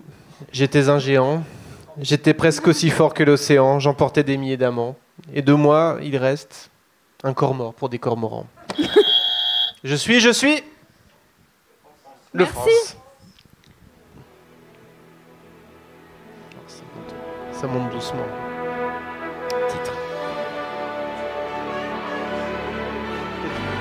[0.51, 1.44] J'étais un géant.
[2.00, 3.80] J'étais presque aussi fort que l'océan.
[3.80, 4.96] J'emportais des milliers d'amants.
[5.34, 6.70] Et de moi, il reste
[7.24, 8.48] un corps mort pour des cormorans.
[9.84, 10.63] je suis, je suis.
[12.34, 12.53] Le Merci.
[12.53, 12.98] France.
[17.53, 18.25] Ça monte- doucement.
[19.70, 19.94] Titre.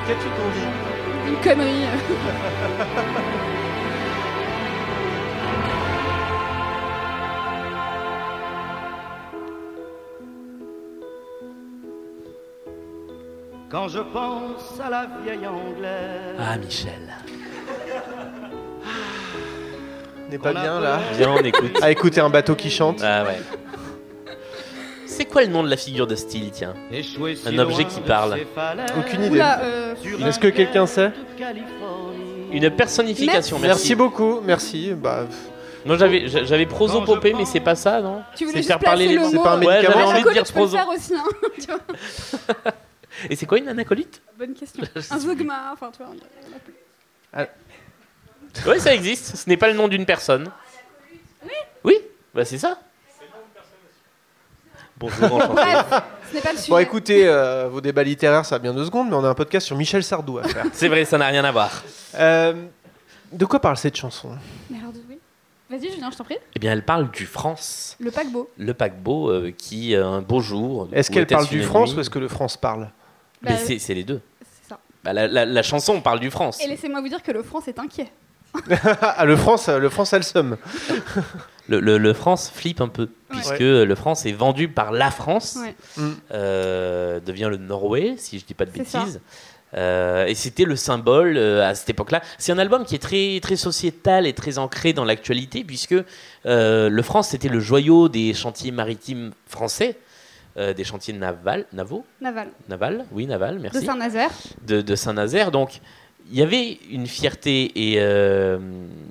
[0.07, 1.29] Qu'as-tu t'en dit?
[1.29, 1.87] Une connerie.
[13.73, 16.37] Quand je pense à la vieille anglaise.
[16.39, 16.93] Ah, Michel.
[20.31, 21.79] N'est pas bien là Viens, on écoute.
[21.83, 23.01] À écouter un bateau qui chante.
[23.03, 23.41] Ah ouais.
[25.07, 26.75] C'est quoi le nom de la figure de style, tiens?
[26.91, 28.39] Échoué si Un objet qui parle.
[28.99, 29.37] Aucune idée.
[29.37, 29.95] Oula, euh,
[30.27, 31.11] Est-ce que quelqu'un sait.
[32.53, 33.67] Une personnification, Merci.
[33.69, 33.95] merci.
[33.95, 34.93] beaucoup, merci.
[34.95, 35.25] Bah,
[35.87, 38.23] Non, j'avais j'a- j'avais prosopopée, mais c'est pas ça, non?
[38.37, 39.43] Tu voulais C'est juste faire parler placer les le c'est mot.
[39.43, 39.93] pas un Ouais, médicament.
[39.93, 40.77] j'avais Ouais, envie de dire proso.
[40.95, 41.15] aussi.
[41.15, 41.25] hein,
[41.59, 42.73] tu vois.
[43.31, 44.21] Et c'est quoi une anacolite?
[44.39, 44.83] Bonne question.
[45.11, 46.13] Un zogma, enfin, tu vois.
[47.35, 47.47] on a-
[48.67, 49.37] Oui, ça existe.
[49.37, 50.51] Ce n'est pas le nom d'une personne.
[51.45, 51.51] Oui
[51.85, 51.95] Oui
[52.35, 52.79] Bah c'est ça.
[54.99, 55.53] Bonjour, enchanté.
[55.55, 55.87] Bref,
[56.31, 56.71] ce n'est pas le sujet.
[56.71, 59.35] Bon, écoutez, euh, vos débats littéraires, ça a bien deux secondes, mais on a un
[59.35, 60.65] podcast sur Michel Sardou à faire.
[60.73, 61.83] C'est vrai, ça n'a rien à voir.
[62.15, 62.53] Euh,
[63.33, 64.29] de quoi parle cette chanson?
[64.71, 65.19] Alors, oui.
[65.71, 66.37] Vas-y, Julien, je t'en prie.
[66.55, 68.49] Eh bien, elle parle du France, Le paquebot.
[68.59, 70.89] le paquebot euh, qui, euh, un beau jour.
[70.93, 72.91] Est-ce qu'elle parle du France nuit- ou est-ce que le France parle?
[73.43, 74.21] Bah, c'est c'est les deux.
[74.63, 74.79] C'est ça.
[75.05, 76.61] Bah, la, la- la chanson parle du France.
[76.63, 78.09] Et laissez-moi vous dire que le France est inquiet.
[79.03, 80.57] Ah, le France, le France a le somme.
[81.69, 85.57] Le, le- le France flippe un peu, puisque le France est vendu par la France,
[85.61, 85.75] Ouais.
[85.97, 86.11] Mm.
[86.33, 89.21] euh, devient le Norway, si je dis pas de bêtises.
[89.75, 92.21] Euh, et c'était le symbole euh, à cette époque-là.
[92.37, 95.95] C'est un album qui est très, très sociétal et très ancré dans l'actualité, puisque
[96.47, 99.97] euh, le France, c'était le joyau des chantiers maritimes français,
[100.57, 102.49] euh, des chantiers navals, navaux, Naval.
[102.69, 104.31] naval, oui, naval, De merci, Saint-Nazaire.
[104.67, 105.51] de, de Saint-Nazaire.
[105.51, 105.81] Donc,
[106.31, 108.59] il y avait une fierté et, euh,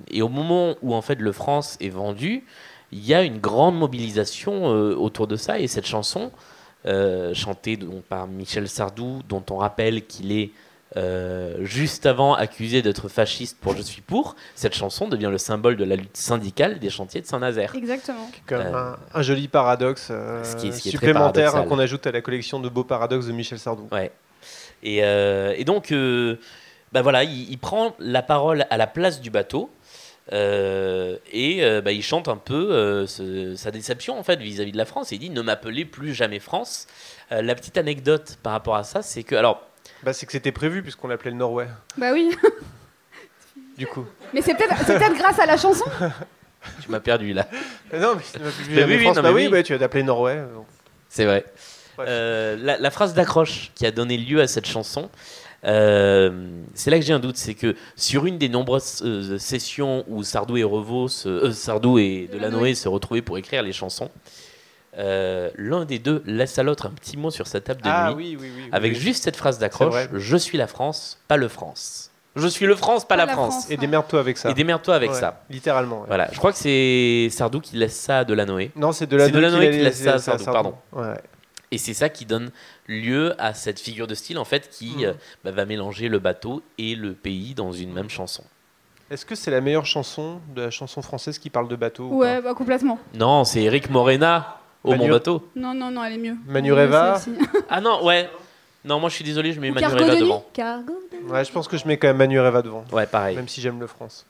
[0.09, 2.43] et au moment où en fait le France est vendu,
[2.91, 6.31] il y a une grande mobilisation euh, autour de ça et cette chanson
[7.33, 10.49] chantée donc, par Michel Sardou, dont on rappelle qu'il est
[10.97, 15.77] euh, juste avant accusé d'être fasciste pour Je suis pour, cette chanson devient le symbole
[15.77, 17.73] de la lutte syndicale des chantiers de Saint-Nazaire.
[17.75, 18.29] Exactement.
[18.49, 21.53] Même Euh, un, un joli paradoxe euh, ce qui est- ce qui est très supplémentaire
[21.65, 23.87] qu'on ajoute à la collection de beaux paradoxes de Michel Sardou.
[23.91, 24.11] Ouais.
[24.83, 26.37] Et, euh, et donc, euh,
[26.91, 29.69] bah voilà, il, il prend la parole à la place du bateau.
[30.33, 34.71] euh, et euh, bah, il chante un peu euh, ce- sa déception en fait vis-à-vis
[34.71, 35.11] de la France.
[35.11, 36.87] Et il dit ne m'appelez plus jamais France.
[37.31, 39.61] Euh, la petite anecdote par rapport à ça, c'est que alors
[40.03, 42.35] Bah, c'est que c'était prévu puisqu'on l'appelait le Norway, Bah oui.
[43.77, 44.05] du coup.
[44.33, 45.85] Mais c'est peut-être c'est peut-être grâce à la chanson.
[46.83, 47.47] tu m'as perdu là.
[47.93, 49.51] Euh, Non, mais, Mais jamais oui, France, non, bah mais oui, oui.
[49.51, 50.37] bah, tu vas t'appeler Norway.
[50.53, 50.65] donc.
[51.09, 51.45] C'est vrai.
[51.99, 55.09] Euh, la, la phrase d'accroche qui a donné lieu à cette chanson,
[55.65, 60.03] euh, c'est là que j'ai un doute, c'est que sur une des nombreuses euh, sessions
[60.07, 64.09] où Sardou et Revaux, se- euh, Sardou et Delanoë se retrouvaient pour écrire les chansons,
[64.97, 68.13] euh, l'un des deux laisse à l'autre un petit mot sur sa table de Ah
[68.13, 68.61] nuit, oui, oui, oui.
[68.65, 68.99] oui, avec oui.
[68.99, 69.95] juste cette phrase d'accroche.
[70.13, 72.09] Je suis la France, pas le France.
[72.37, 73.53] Je suis le France, pas, Pas la, la France.
[73.53, 73.71] France.
[73.71, 74.49] Et démerde-toi avec ça.
[74.49, 75.43] Et démerde-toi avec Ouais, ça.
[75.49, 76.01] Littéralement.
[76.01, 76.07] ouais.
[76.07, 78.71] Voilà, je crois que c'est Sardou qui laisse ça à Delanoë.
[78.77, 80.75] Non, c'est de la C'est Delanoë qui laisse ça à Sardou, pardon.
[80.93, 81.15] Ouais.
[81.71, 82.51] Et c'est ça qui donne
[82.87, 85.03] lieu à cette figure de style en fait qui Mhm.
[85.05, 88.43] euh, bah, va mélanger le bateau et le pays dans une même chanson.
[89.09, 92.19] Est-ce que c'est la meilleure chanson de la chanson française qui parle de bateau ou
[92.19, 92.97] Ouais, bah complètement.
[93.13, 95.47] Non, c'est Eric Morena au Manu- Mon Bateau.
[95.55, 96.35] Non, non, non, elle est mieux.
[96.47, 97.19] Manureva.
[97.27, 97.33] Elle.
[97.69, 98.29] Ah non, ouais.
[98.83, 100.23] Non, moi je suis désolé, je mets Ou Manu Cargo Reva de nuit.
[100.23, 100.45] devant.
[100.53, 100.93] Cargo
[101.27, 102.83] Ouais, je pense que je mets quand même Manu Reva devant.
[102.91, 103.35] Ouais, pareil.
[103.35, 104.25] Même si j'aime le France.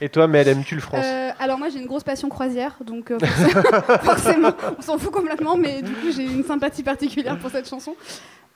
[0.00, 3.10] Et toi, mais aimes-tu le France Euh, alors moi j'ai une grosse passion croisière, donc
[3.10, 3.62] euh, forcément,
[4.02, 7.94] forcément, on s'en fout complètement, mais du coup j'ai une sympathie particulière pour cette chanson.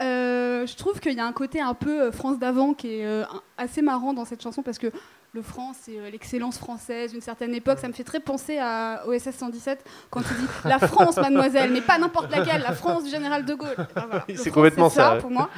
[0.03, 3.07] Euh, je trouve qu'il y a un côté un peu euh, France d'avant qui est
[3.07, 3.25] euh,
[3.57, 4.89] assez marrant dans cette chanson parce que
[5.33, 7.79] le France, c'est euh, l'excellence française d'une certaine époque.
[7.79, 11.81] Ça me fait très penser à OSS 117 quand il dit la France, mademoiselle, mais
[11.81, 13.75] pas n'importe laquelle, la France du général de Gaulle.
[13.79, 14.25] Enfin, voilà.
[14.29, 15.21] Le C'est complètement ça, ouais.
[15.21, 15.49] pour moi.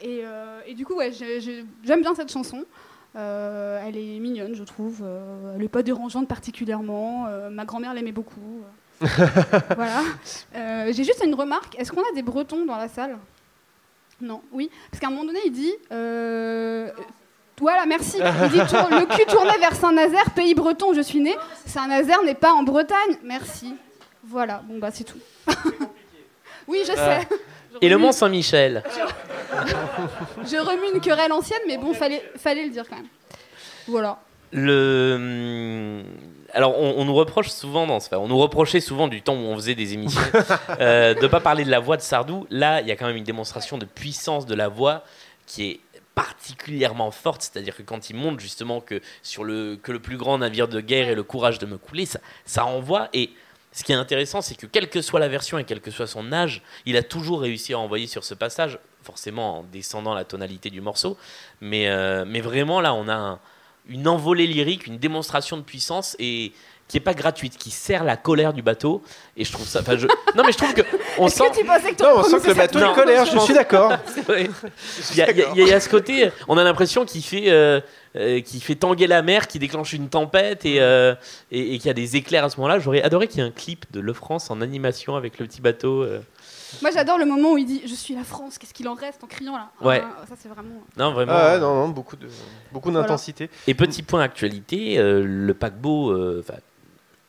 [0.00, 0.22] Et,
[0.66, 2.64] et du coup, ouais, j'ai- j'ai- j'aime bien cette chanson.
[3.14, 5.04] Elle est mignonne, je trouve.
[5.54, 7.26] Elle n'est pas dérangeante particulièrement.
[7.50, 8.62] Ma grand-mère l'aimait beaucoup.
[9.76, 10.02] voilà.
[10.54, 11.78] Euh, j'ai juste une remarque.
[11.78, 13.16] Est-ce qu'on a des Bretons dans la salle?
[14.20, 14.40] Non.
[14.52, 14.70] Oui.
[14.90, 15.72] Parce qu'à un moment donné, il dit.
[15.92, 16.90] euh,
[17.60, 18.18] Voilà, merci.
[18.18, 21.36] Il dit tour- le cul tourné vers Saint-Nazaire, pays breton où je suis né.
[21.66, 23.16] Saint-Nazaire n'est pas en Bretagne.
[23.24, 23.74] Merci.
[24.24, 24.62] Voilà.
[24.66, 25.18] Bon bah c'est tout.
[26.68, 27.28] oui, je sais.
[27.80, 28.82] Et le Mont Saint-Michel.
[30.44, 33.08] Je remue une querelle ancienne, mais bon, fallait, fallait le dire quand même.
[33.88, 34.18] Voilà.
[34.52, 36.02] Le...
[36.54, 38.14] Alors, on, on nous reproche souvent, dans ce...
[38.14, 40.20] on nous reprochait souvent du temps où on faisait des émissions,
[40.80, 42.46] euh, de pas parler de la voix de Sardou.
[42.50, 45.02] Là, il y a quand même une démonstration de puissance de la voix
[45.46, 45.80] qui est
[46.14, 50.36] particulièrement forte, c'est-à-dire que quand il monte justement que sur le que le plus grand
[50.38, 53.30] navire de guerre ait le courage de me couler, ça, ça envoie et
[53.72, 56.06] ce qui est intéressant, c'est que quelle que soit la version et quel que soit
[56.06, 60.24] son âge, il a toujours réussi à envoyer sur ce passage, forcément en descendant la
[60.24, 61.16] tonalité du morceau,
[61.62, 63.40] mais, euh, mais vraiment là, on a un-
[63.88, 66.52] une envolée lyrique, une démonstration de puissance et
[66.88, 69.02] qui est pas gratuite, qui sert la colère du bateau.
[69.36, 69.80] Et je trouve ça.
[69.80, 70.82] enfin, je- Non, mais je trouve que
[71.16, 71.44] on sent.
[71.50, 73.92] que tu Non, on sent que le bateau est colère, je suis d'accord.
[74.28, 77.80] Il y, a- y y ce côté, on a l'impression qu'il fait, euh,
[78.16, 81.14] euh, qu'il fait tanguer la mer, qu'il déclenche une tempête et, euh,
[81.50, 82.78] et, et qu'il y a des éclairs à ce moment-là.
[82.78, 85.62] J'aurais adoré qu'il y ait un clip de Le France en animation avec le petit
[85.62, 86.06] bateau.
[86.74, 86.78] Euh.
[86.82, 89.22] Moi, j'adore le moment où il dit Je suis la France, qu'est-ce qu'il en reste
[89.24, 90.02] en criant là Ouais.
[90.04, 90.74] Ah, Ça, c'est vraiment.
[90.96, 91.32] Non, vraiment.
[91.34, 92.28] Ah ouais, non, non, beaucoup de
[92.72, 93.06] beaucoup Voilà.
[93.06, 93.50] d'intensité.
[93.66, 96.44] Et petit point actualité, euh, le paquebot, euh,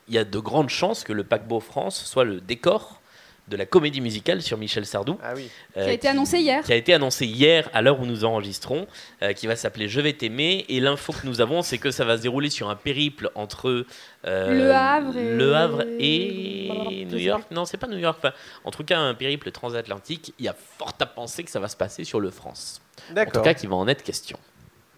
[0.08, 3.00] il y a de grandes chances que le paquebot France soit le décor
[3.48, 5.18] de la comédie musicale sur Michel Sardou.
[5.22, 5.50] Ah oui.
[5.74, 6.62] Qui a été annoncé hier.
[6.64, 8.86] Qui a été annoncé hier à l'heure où nous enregistrons,
[9.22, 10.64] euh, qui va s'appeler Je vais t'aimer.
[10.68, 13.84] Et l'info que nous avons, c'est que ça va se dérouler sur un périple entre
[14.26, 17.44] euh, Le Havre et- Le Havre et New York.
[17.50, 18.16] Non, c'est pas New York.
[18.18, 18.32] Enfin,
[18.64, 20.32] en tout cas, un périple transatlantique.
[20.38, 22.80] Il y a fort à penser que ça va se passer sur le France.
[23.14, 24.38] En tout cas, qu'il va en être question.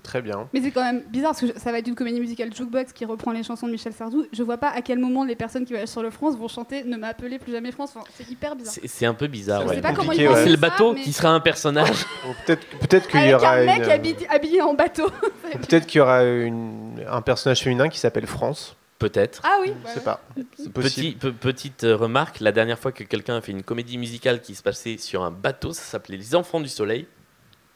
[0.07, 0.49] Très bien.
[0.53, 3.05] Mais c'est quand même bizarre parce que ça va être une comédie musicale jukebox qui
[3.05, 4.25] reprend les chansons de Michel Sardou.
[4.33, 6.85] Je vois pas à quel moment les personnes qui voyagent sur le France vont chanter
[6.85, 7.90] Ne m'appelez plus jamais France.
[7.97, 8.73] Enfin, c'est hyper bizarre.
[8.75, 9.62] C'est c'est un peu bizarre.
[9.62, 9.75] Je ouais.
[9.75, 10.35] sais pas comment ils ouais.
[10.37, 12.07] C'est le ça, bateau mais- qui sera un personnage.
[12.47, 15.11] Peut-être peut-être qu'il y aura un mec une- habillé, habillé en bateau.
[15.53, 18.77] peut-être qu'il y aura une- un personnage féminin qui s'appelle France.
[19.01, 19.42] Peut-être.
[19.45, 19.73] Ah oui.
[19.88, 20.21] Je sais pas.
[20.57, 21.16] C'est possible.
[21.16, 24.40] Petit, pe- petite euh, remarque, la dernière fois que quelqu'un a fait une comédie musicale
[24.40, 27.07] qui se passait sur un bateau, ça s'appelait Les Enfants du Soleil.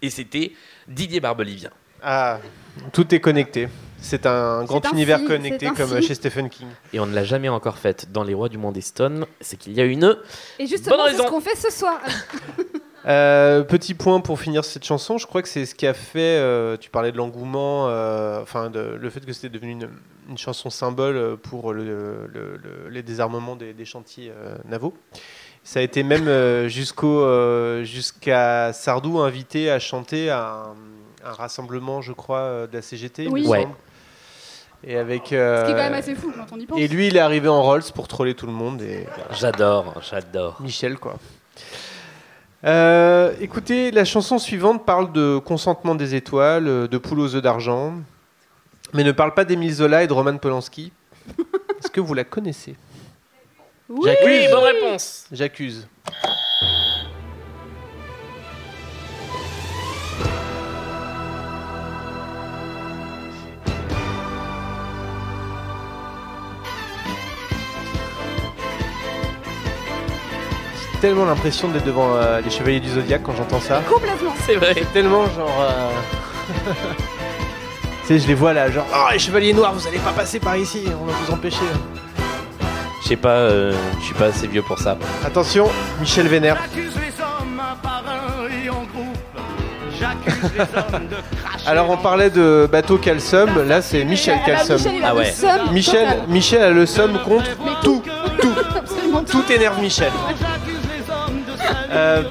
[0.01, 0.53] Et c'était
[0.89, 1.69] Didier Barbelivien.
[2.03, 2.39] Ah,
[2.93, 3.69] tout est connecté.
[4.03, 6.01] C'est un grand un univers film, connecté un comme film.
[6.03, 6.69] chez Stephen King.
[6.95, 9.27] Et on ne l'a jamais encore faite dans Les Rois du Monde des Stones.
[9.43, 10.17] C'est qu'il y a une.
[10.59, 12.01] Et justement, Bonne c'est ce qu'on fait ce soir.
[13.07, 16.19] Euh, petit point pour finir cette chanson, je crois que c'est ce qui a fait,
[16.21, 19.89] euh, tu parlais de l'engouement, euh, enfin de- le fait que c'était devenu une,
[20.29, 24.93] une chanson symbole pour le, le- le- les désarmements des, des chantiers euh, navaux.
[25.65, 30.75] Ça a été même euh, jusqu'au euh, jusqu'à Sardou invité à chanter à un,
[31.25, 33.25] un rassemblement, je crois, euh, de la CGT.
[33.25, 33.43] il Oui.
[33.45, 33.63] me Ouais.
[33.63, 33.75] semble.
[34.83, 35.25] Et avec.
[35.25, 36.79] Ce qui est quand même euh, assez fou quand on y pense.
[36.79, 39.07] et lui, il est arrivé en Rolls pour troller tout le monde et
[39.39, 40.57] J'adore, j'adore.
[40.61, 41.17] Michel, quoi.
[42.65, 47.95] Euh, écoutez, la chanson suivante parle de consentement des étoiles, de poules aux œufs d'argent,
[48.93, 50.93] mais ne parle pas d'Émile Zola et de Roman Polanski.
[51.39, 52.77] Est-ce que vous la connaissez?
[53.89, 54.11] Oui,
[54.51, 55.27] bonne réponse.
[55.33, 55.87] J'accuse.
[71.01, 73.81] Tellement l'impression d'être devant euh, les Chevaliers du Zodiaque quand j'entends ça.
[73.89, 74.33] Complètement.
[74.47, 74.75] C'est vrai.
[74.93, 75.61] Tellement genre.
[75.63, 75.91] euh,
[78.03, 80.39] tu sais, je les vois là, genre, oh les Chevaliers Noirs, vous allez pas passer
[80.41, 81.57] par ici, on va vous empêcher.
[83.03, 84.97] Je sais pas, euh, je suis pas assez vieux pour ça.
[85.25, 85.69] Attention,
[86.01, 86.57] Michel Vénère.
[86.57, 89.17] J'accuse les hommes un par un et en groupe.
[89.99, 90.61] J'accuse les
[90.95, 91.67] hommes de cracher.
[91.69, 94.77] Alors on parlait de bateau Calsum, là c'est Michel Calsum.
[94.77, 95.33] Michel, Ah le ouais.
[95.33, 96.09] seum Michel.
[96.29, 97.45] Michel a le somme contre
[97.83, 98.03] tout,
[98.41, 98.53] tout.
[99.31, 100.11] tout énerve Michel.
[101.91, 102.23] Euh.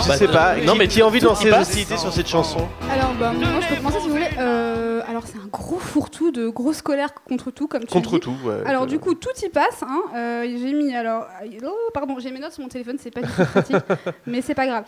[0.00, 2.28] Je Bah, sais pas, non, mais qui a envie de lancer les hostilités sur cette
[2.28, 4.28] chanson Alors, bah, moi, je peux commencer si vous voulez.
[4.38, 8.20] Euh, alors, c'est un gros fourre-tout de grosse colère contre tout, comme tu Contre dis.
[8.20, 8.62] tout, ouais.
[8.64, 9.82] Alors, Euh, du coup, tout y passe.
[9.82, 10.02] Hein.
[10.14, 10.94] Euh, j'ai mis.
[10.94, 11.26] Alors.
[11.66, 13.76] Oh, pardon, j'ai mes notes sur mon téléphone, c'est pas du tout pratique,
[14.26, 14.84] mais c'est pas grave.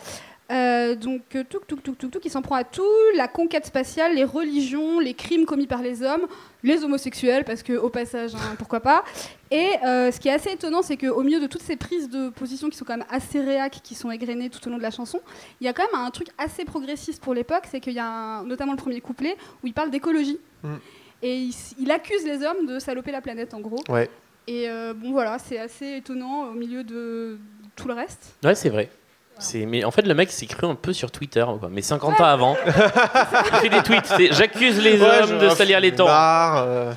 [0.51, 2.83] Euh, donc, euh, tout, tout, tout, tout, tout, qui s'en prend à tout
[3.15, 6.27] la conquête spatiale, les religions, les crimes commis par les hommes,
[6.63, 9.05] les homosexuels, parce que, au passage, hein, pourquoi pas.
[9.49, 12.29] Et euh, ce qui est assez étonnant, c'est qu'au milieu de toutes ces prises de
[12.29, 14.91] position qui sont quand même assez réac, qui sont égrenées tout au long de la
[14.91, 15.21] chanson,
[15.61, 18.05] il y a quand même un truc assez progressiste pour l'époque, c'est qu'il y a
[18.05, 20.39] un- notamment le premier couplet où il parle d'écologie.
[20.63, 20.75] Mm.
[21.23, 21.49] Et
[21.79, 23.83] il, accuse les hommes de saloper la planète, en gros.
[23.89, 24.09] Ouais.
[24.47, 27.37] Et euh, bon, voilà, c'est assez étonnant au milieu de
[27.75, 28.33] tout le reste.
[28.43, 28.89] Ouais, c'est vrai.
[29.39, 31.67] C'est, mais en fait, le mec s'est cru un peu sur Twitter, quoi.
[31.71, 32.55] mais 50 ans avant.
[32.67, 34.33] il fait des tweets.
[34.33, 36.05] J'accuse les Ouais, hommes de salir les temps.
[36.09, 36.93] Euh,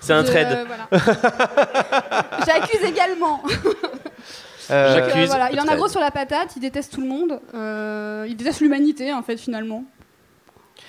[0.00, 0.66] C'est un Je- thread.
[0.66, 1.16] voilà.
[2.46, 3.42] J'accuse également.
[4.70, 5.22] euh, J'accuse.
[5.22, 8.26] Euh, voilà, il en a gros sur la patate, il déteste tout le monde, euh,
[8.28, 9.84] il déteste l'humanité en fait finalement.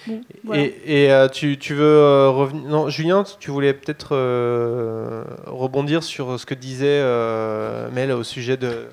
[0.07, 0.62] Bon, voilà.
[0.63, 6.03] Et, et, euh, tu, tu veux euh, revenir Non, Julien, tu voulais peut-être euh, rebondir
[6.03, 8.88] sur ce que disait euh, Mel au sujet de.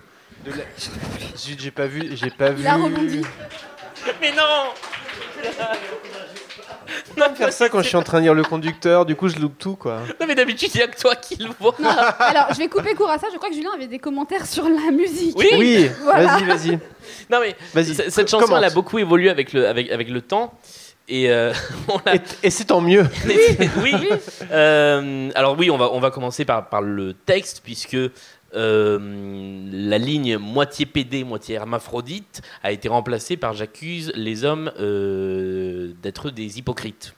[0.45, 0.65] De la-
[1.37, 2.11] Zut, j'ai pas vu.
[2.17, 2.67] J'ai pas Il vu.
[2.67, 3.23] a rebondi.
[4.21, 4.73] Mais non
[7.17, 9.37] Non, faire ça quand je suis en train de lire le conducteur, du coup je
[9.39, 10.01] loupe tout quoi.
[10.21, 11.75] Non, mais d'habitude, il n'y a que toi qui le vois.
[11.79, 14.47] Non, alors je vais couper court à ça, je crois que Julien avait des commentaires
[14.47, 15.37] sur la musique.
[15.39, 15.49] Oui.
[15.57, 16.37] Oui, Voilà.
[16.39, 16.79] vas-y, vas-y.
[17.31, 20.21] Non, mais Vas-y, c- cette chanson, elle a beaucoup évolué avec le, avec, avec le
[20.21, 20.53] temps.
[21.09, 21.53] Et euh,
[21.89, 23.07] on Et, et c'est tant mieux.
[23.83, 23.95] oui.
[24.51, 27.97] Euh, alors oui, on va, on va commencer par, par le texte, puisque
[28.55, 28.99] euh,
[29.73, 36.31] la ligne moitié PD, moitié hermaphrodite a été remplacée par J'accuse les hommes euh, d'être
[36.31, 37.15] des hypocrites.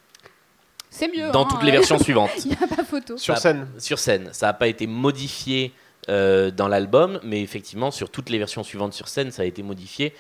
[0.90, 1.30] C'est mieux.
[1.30, 2.30] Dans hein, toutes les versions suivantes.
[2.44, 3.18] Il n'y a pas photo.
[3.18, 3.68] Sur Ça- scène.
[3.78, 4.30] Sur scène.
[4.32, 5.72] Ça n'a pas été modifié
[6.08, 9.62] euh, dans l'album, mais effectivement, sur toutes les versions suivantes sur scène, ça a été
[9.62, 10.14] modifié.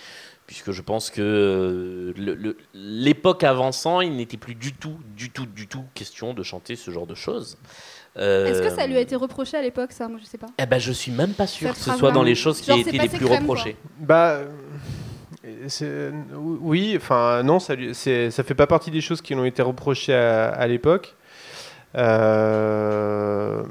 [0.46, 5.66] Puisque je pense que euh, l'époque avançant, il n'était plus du tout, du tout, du
[5.66, 7.58] tout question de chanter ce genre de choses.
[8.18, 10.08] Euh, Est-ce que ça lui a été reproché à l'époque ça?
[10.08, 10.46] Moi je sais pas.
[10.58, 12.78] Eh ben, je suis même pas sûr que ce soit dans les choses qui Genre,
[12.78, 13.76] aient c'est été les plus crème, reprochées.
[13.98, 14.40] Bah.
[15.82, 19.62] euh, Oui, enfin non, ça, ça fait pas partie des choses qui lui ont été
[19.62, 21.14] reprochées à, à l'époque.
[21.96, 23.62] Euh,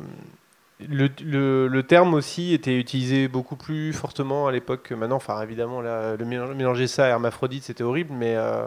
[0.89, 5.15] le, le- le terme aussi était utilisé beaucoup plus fortement à l'époque que maintenant.
[5.17, 8.65] Enfin, évidemment, là, le mélanger, ça à hermaphrodite, c'était horrible, mais euh,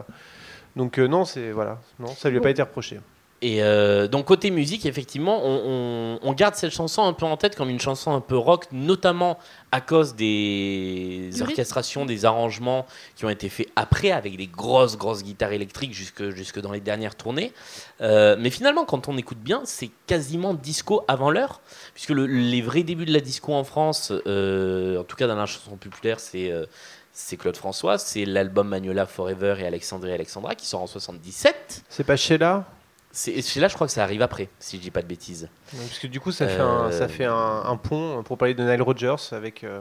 [0.77, 3.01] donc euh, non, c'est voilà, non, ça lui a pas été reproché.
[3.41, 7.37] Et euh, donc côté musique, effectivement, on, on- on garde cette chanson un peu en
[7.37, 9.39] tête comme une chanson un peu rock, notamment
[9.71, 11.43] à cause des rythme.
[11.43, 16.31] orchestrations, des arrangements qui ont été faits après avec des grosses grosses guitares électriques jusque
[16.31, 17.53] jusque dans les dernières tournées.
[18.01, 21.61] Euh, mais finalement, quand on écoute bien, c'est quasiment disco avant l'heure,
[21.95, 25.37] puisque le- les vrais débuts de la disco en France, euh, en tout cas dans
[25.37, 26.67] la chanson populaire, c'est euh,
[27.13, 31.83] c'est Claude François, c'est l'album Magnolia Forever et Alexandrie Alexandra qui sort en 77.
[31.89, 32.65] C'est pas Sheila?
[33.11, 35.49] C'est celui-là, je crois que ça arrive après, si je dis pas de bêtises.
[35.73, 38.53] Parce que du coup, ça fait, un, Euh, ça fait un, un pont pour parler
[38.55, 39.81] de Nile Rodgers avec, euh,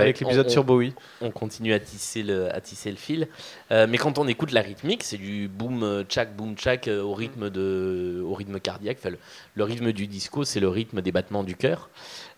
[0.00, 0.92] avec l'épisode sur Bowie.
[1.20, 3.28] on continue à tisser le, à tisser le fil.
[3.70, 7.50] Euh, mais quand on écoute la rythmique, c'est du boom tchak boom tchak au rythme
[7.50, 8.98] de, au rythme cardiaque.
[9.00, 9.18] Enfin, le,
[9.54, 11.88] le rythme du disco, c'est le rythme des battements du cœur.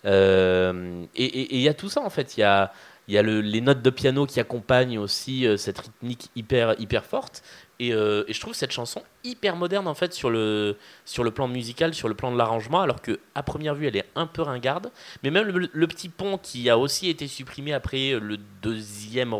[0.05, 2.37] Euh, et il y a tout ça en fait.
[2.37, 2.73] Il y a
[3.09, 6.75] il y a le- les notes de piano qui accompagnent aussi euh, cette rythmique hyper
[6.79, 7.43] hyper forte.
[7.81, 11.31] Et, euh, et je trouve cette chanson hyper moderne en fait sur le, sur le
[11.31, 14.27] plan musical, sur le plan de l'arrangement, alors que à première vue elle est un
[14.27, 14.91] peu ringarde.
[15.23, 19.33] Mais même le, petit pont qui a aussi été supprimé après le deuxième,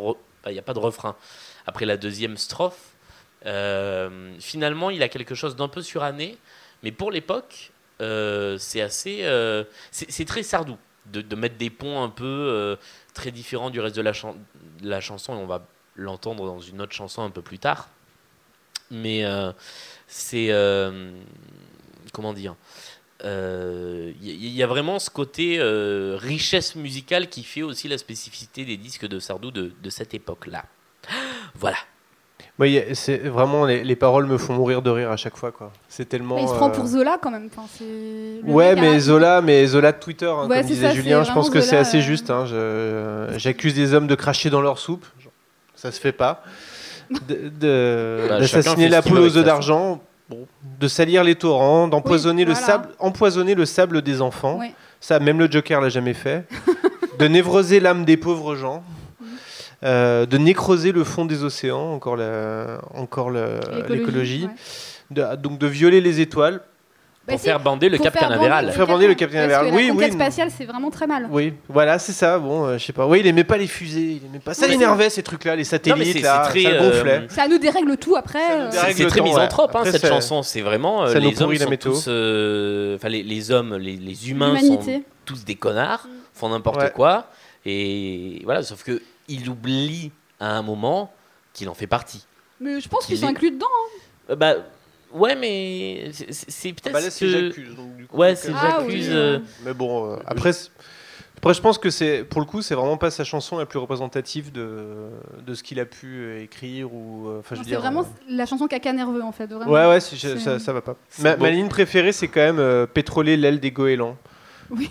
[0.47, 1.17] il n'y a pas de refrain,
[1.67, 2.93] après la deuxième strophe,
[3.45, 6.39] euh, finalement il a quelque chose d'un peu suranné,
[6.85, 9.25] mais pour l'époque euh, c'est assez,
[9.91, 12.79] c'est très sardou de, mettre des ponts un peu
[13.15, 14.03] très différents du reste de
[14.83, 17.89] la chanson et on va l'entendre dans une autre chanson un peu plus tard.
[18.91, 19.53] Mais euh,
[20.07, 20.49] c'est.
[20.51, 21.11] euh,
[22.13, 22.55] comment dire
[23.25, 28.65] Il y, y a vraiment ce côté euh, richesse musicale qui fait aussi la spécificité
[28.65, 30.65] des disques de Sardou de, de cette époque-là.
[31.55, 31.77] Voilà.
[32.61, 35.73] Oui, c'est vraiment les, les paroles me font mourir de rire à chaque fois quoi.
[35.89, 36.35] C'est tellement.
[36.37, 37.49] Mais il se prend euh, pour Zola quand même.
[37.53, 40.95] Enfin, c'est- le Ouais, mais Zola, mais Zola de Twitter, hein, Ouais, comme disait ça,
[40.95, 42.01] Julien, je pense que c'est assez euh.
[42.01, 42.31] juste.
[42.31, 42.47] hein,
[43.39, 45.07] J'accuse les hommes de cracher dans leur soupe.
[45.77, 46.43] Ça se fait pas.
[47.11, 50.01] De- de- Bah, D'assassiner fait la poule aux œufs d'argent.
[50.29, 50.47] bon,
[50.81, 52.67] de salir les torrents, d'empoisonner le voilà.
[52.67, 54.59] sable, empoisonner le sable des enfants.
[55.01, 56.45] Ça, même le Joker l'a jamais fait.
[57.19, 58.83] de névroser l'âme des pauvres gens.
[59.85, 64.47] Euh, de nécroser le fond des océans, encore la- encore le- l'écologie.
[64.47, 64.55] ouais.
[65.11, 66.61] De- donc de violer les étoiles.
[67.29, 69.37] Bah, Pour si, faire bander le Cap bander Faire bander le Cap que
[69.75, 70.13] Oui, la oui.
[70.13, 71.29] spatiale, c'est vraiment très mal.
[71.31, 72.39] Oui, voilà, c'est ça.
[72.39, 73.07] Bon, euh, je sais pas.
[73.07, 74.55] Oui, il aimait pas les fusées, il aimait pas.
[74.55, 76.63] Ça l'énervait ces trucs-là, les satellites c'est là, très.
[76.63, 77.27] ça euh, gonflait.
[77.29, 78.39] Ça nous dérègle tout après.
[78.61, 80.43] Euh, C'est très misanthrope hein, cette chanson.
[80.43, 83.97] C'est vraiment euh, ça nous les hommes sont tous, euh, enfin les, les hommes, les,
[83.97, 84.81] les humains sont
[85.27, 86.91] tous des connards, font n'importe Ouais.
[86.95, 87.27] quoi
[87.67, 88.63] et voilà.
[88.63, 90.11] Sauf que il oublie
[90.41, 91.13] à un moment
[91.53, 92.25] qu'il en fait partie.
[92.61, 93.67] Mais je pense qu'ils Il sont inclus dedans.
[94.31, 94.35] hein.
[94.37, 94.55] Bah
[95.13, 97.75] ouais, mais c'est- c'est c'est peut-être Bah là, c'est que- j'accuse.
[97.77, 99.09] donc, du coup, Ouais, c'est euh, Ah, j'accuse.
[99.09, 100.71] oui, euh, Mais bon, euh, après, c'est-
[101.37, 103.79] après, je pense que c'est pour le coup, c'est vraiment pas sa chanson la plus
[103.79, 105.09] représentative de,
[105.47, 107.29] de ce qu'il a pu écrire ou.
[107.29, 107.81] euh, Enfin, je veux C'est dire.
[107.81, 109.47] vraiment euh, la chanson caca nerveux en fait.
[109.47, 109.71] Vraiment.
[109.71, 110.97] Ouais, ouais, c'est- C'est- ça, ça va pas.
[111.09, 114.17] C'est Ma, ligne préférée, c'est quand même euh, pétroler l'aile des goélands.
[114.71, 114.91] Oui.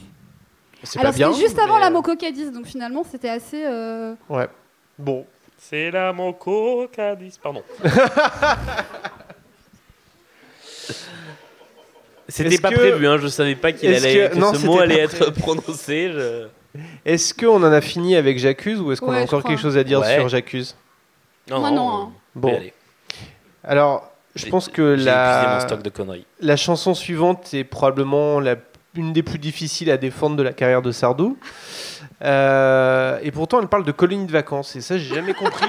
[0.84, 1.34] C'est Alors pas bien.
[1.34, 3.64] c'était juste avant la Moco Cadiz, donc finalement c'était assez.
[3.66, 4.48] euh, Ouais.
[4.98, 5.26] Bon.
[5.58, 7.40] C'est là mon cocadis.
[7.42, 7.64] Pardon.
[12.30, 14.66] C'était Est-ce pas que- prévu, hein, je savais pas qu'il allait que- que non, ce
[14.66, 16.12] mot allait être prononcé.
[16.14, 16.48] je-
[17.06, 19.78] Est-ce qu'on en a fini avec J'accuse ou est-ce qu'on Ouais, a encore quelque chose
[19.78, 20.16] à dire Ouais.
[20.16, 20.76] sur J'accuse?
[21.50, 22.10] Moi, non, hein.
[22.36, 22.60] Bon.
[23.64, 26.26] Alors, je pense que la, stock de conneries.
[26.42, 28.56] la chanson suivante est probablement la,
[28.96, 31.38] une des plus difficiles à défendre de la carrière de Sardou.
[32.24, 34.76] Euh, et pourtant, elle parle de colonie de vacances.
[34.76, 35.68] Et ça, j'ai jamais compris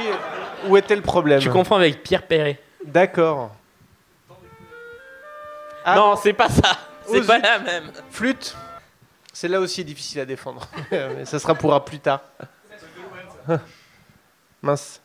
[0.68, 1.38] où était le problème.
[1.40, 2.58] Tu confonds avec Pierre Perret.
[2.84, 3.52] D'accord.
[5.90, 6.76] Ah, non, c'est pas ça.
[7.10, 7.90] C'est pas la même.
[8.10, 8.54] Flûte.
[9.32, 10.68] Celle-là aussi est difficile à défendre.
[10.90, 12.20] Mais ça sera pour un plus tard.
[14.62, 15.00] Mince.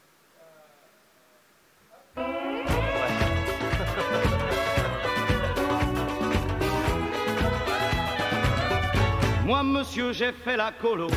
[9.45, 11.07] Moi, monsieur, j'ai fait la colo.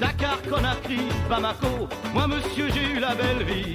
[0.00, 1.88] Dakar, Conakry, Bamako.
[2.12, 3.74] Moi, monsieur, j'ai eu la belle vie.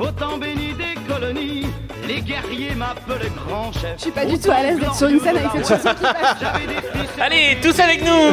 [0.00, 1.66] Au temps béni des colonies,
[2.06, 3.94] les guerriers m'appelaient grand chef.
[3.96, 6.02] Je suis pas du tout à l'aise d'être sur une scène avec cette chanson qui
[6.02, 6.36] passe.
[7.20, 8.32] Allez, tous avec nous.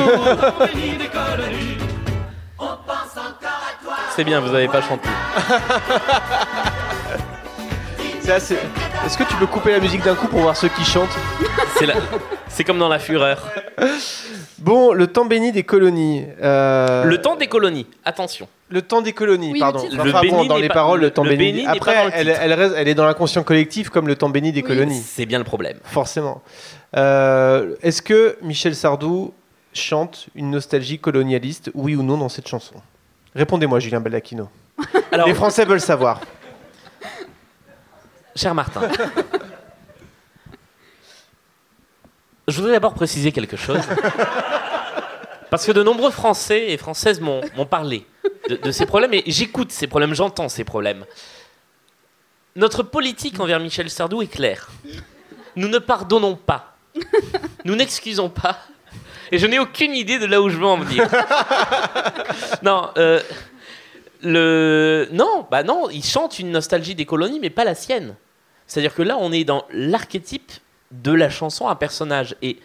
[4.16, 5.10] C'est bien, vous avez pas chanté.
[8.22, 8.58] C'est assez-
[9.06, 11.18] Est-ce que tu peux couper la musique d'un coup pour voir ceux qui chantent?
[11.78, 11.96] C'est la-
[12.48, 13.50] c'est comme dans La Fureur.
[14.64, 16.26] Bon, le temps béni des colonies.
[16.42, 18.48] Euh, Le temps des colonies, attention.
[18.70, 19.80] Le temps des colonies, Oui, pardon.
[19.86, 21.52] Enfin, Le bon, béni dans les pas- paroles, le le- temps le béni.
[21.64, 22.40] béni Après, dans le elle, titre.
[22.42, 24.68] elle reste- elle est dans l'inconscient collectif comme le temps béni des Oui.
[24.68, 25.02] colonies.
[25.06, 25.78] C'est bien le problème.
[25.84, 26.42] Forcément.
[26.96, 29.34] Euh, Est-ce que Michel Sardou
[29.74, 32.76] chante une nostalgie colonialiste, oui ou non, dans cette chanson?
[33.36, 34.48] Répondez-moi, Julien Baldacchino.
[35.12, 36.22] Alors, Les Français veulent savoir.
[38.36, 38.82] cher Martin,
[42.48, 43.82] je voudrais d'abord préciser quelque chose.
[45.50, 48.06] Parce que de nombreux Français et Françaises m'ont parlé
[48.50, 51.06] de, de ces problèmes, et j'écoute ces problèmes, j'entends ces problèmes.
[52.56, 54.70] Notre politique envers Michel Sardou est claire.
[55.56, 56.76] Nous ne pardonnons pas.
[57.66, 58.60] Nous n'excusons pas.
[59.32, 61.08] Et je n'ai aucune idée de là où je veux en venir.
[62.62, 63.20] non, euh,
[64.22, 65.08] le...
[65.12, 68.16] non, bah non, il chante une nostalgie des colonies, mais pas la sienne.
[68.68, 70.52] C'est-à-dire que là, on est dans l'archétype
[70.94, 72.36] de la chanson à personnage.
[72.42, 72.60] Et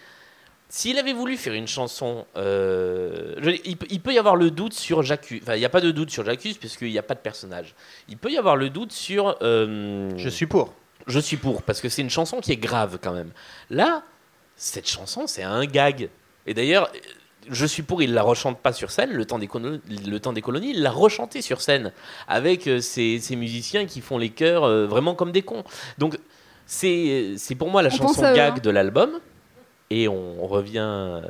[0.68, 4.50] s'il avait voulu faire une chanson, euh, je- il, peut- il peut y avoir le
[4.50, 5.40] doute sur J'accuse.
[5.42, 7.74] Enfin, il n'y a pas de doute sur J'accuse puisqu'il n'y a pas de personnage.
[8.08, 9.36] Il peut y avoir le doute sur.
[9.42, 10.74] euh, Je suis pour.
[11.06, 13.32] je suis pour, parce que c'est une chanson qui est grave quand même.
[13.70, 14.02] Là,
[14.56, 16.10] cette chanson, c'est un gag.
[16.46, 16.90] Et d'ailleurs,
[17.50, 20.34] je suis pour, il la rechante pas sur scène, le temps des, colo- le temps
[20.34, 21.92] des colonies, il l'a rechanté sur scène,
[22.26, 25.64] avec euh, ces, ces musiciens qui font les chœurs euh, vraiment comme des cons.
[25.96, 26.18] Donc,
[26.68, 28.60] c'est c'est pour moi la On chanson eux, gag hein.
[28.62, 29.18] de l'album.
[29.90, 31.22] Et on, on revient euh,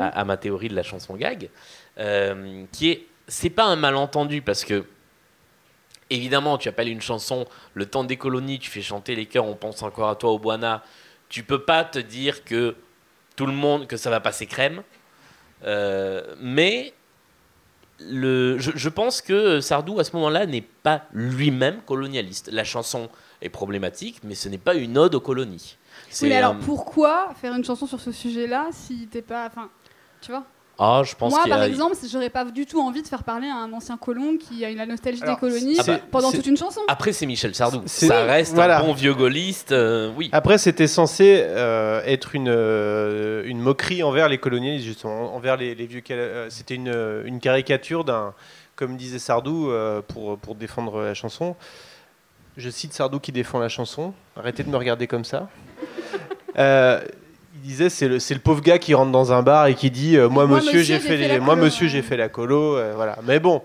[0.00, 1.50] à ma théorie de la chanson gag,
[1.98, 4.86] euh, qui est, c'est pas un malentendu parce que
[6.08, 9.56] évidemment, tu appelles une chanson Le temps des colonies, tu fais chanter les chœurs, on
[9.56, 10.82] pense encore à toi au Boana.
[11.28, 12.76] Tu peux pas te dire que
[13.36, 14.82] tout le monde, que ça va passer crème.
[15.64, 16.94] Euh, mais
[18.00, 22.50] le, je, je pense que Sardou, à ce moment-là, n'est pas lui-même colonialiste.
[22.50, 23.10] La chanson
[23.42, 25.76] est problématique, mais ce n'est pas une ode aux colonies.
[26.22, 29.46] Oui, mais alors un- pourquoi faire une chanson sur ce sujet-là si t'es pas.
[29.46, 29.68] Enfin,
[30.20, 30.44] tu vois?
[30.78, 33.22] Ah, je pense Moi, y a- par exemple, j'aurais pas du tout envie de faire
[33.24, 36.30] parler à un ancien colon qui a eu la nostalgie Alors, des colonies c'est- pendant
[36.30, 36.80] c'est- toute une chanson.
[36.88, 37.82] Après, c'est Michel Sardou.
[37.86, 38.80] C'est- Ça reste voilà.
[38.80, 39.70] un bon vieux gaulliste.
[39.72, 40.30] euh, oui.
[40.32, 45.74] Après, c'était censé euh, être une, euh, une moquerie envers les colonialistes, justement, envers les,
[45.74, 46.02] les vieux.
[46.10, 48.34] euh, c'était une, euh, une caricature d'un,
[48.74, 51.54] comme disait Sardou, euh, pour, pour défendre la chanson.
[52.56, 54.12] Je cite Sardou qui défend la chanson.
[54.36, 55.48] Arrêtez de me regarder comme ça.
[56.58, 57.00] Euh,
[57.54, 60.28] il disait c'est le, pauvre gars qui rentre dans un bar et qui dit euh,
[60.28, 63.16] moi, Moi, monsieur j'ai fait, les- moi colo, monsieur j'ai fait la colo euh, voilà
[63.24, 63.62] mais bon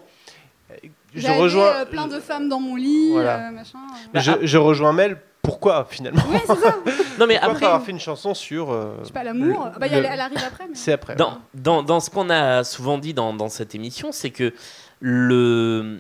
[1.14, 3.50] je rejoins euh, plein de femmes dans mon lit, Voilà.
[3.50, 3.80] euh, machin.
[3.92, 4.08] euh.
[4.14, 6.76] Bah, je, je rejoins Mel pourquoi finalement Oui, c'est ça.
[7.20, 9.66] Non, mais pourquoi après, avoir fait une chanson sur euh, Je sais pas, l'amour.
[9.66, 10.64] le- Ah bah, elle arrive après.
[10.70, 10.76] Mais...
[10.76, 14.30] c'est après dans, dans, dans ce qu'on a souvent dit dans, dans cette émission, c'est
[14.30, 14.54] que
[15.02, 15.98] le,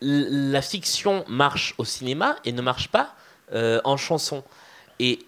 [0.00, 3.14] la fiction marche au cinéma et ne marche pas
[3.52, 4.44] euh, en chanson.
[5.00, 5.20] Et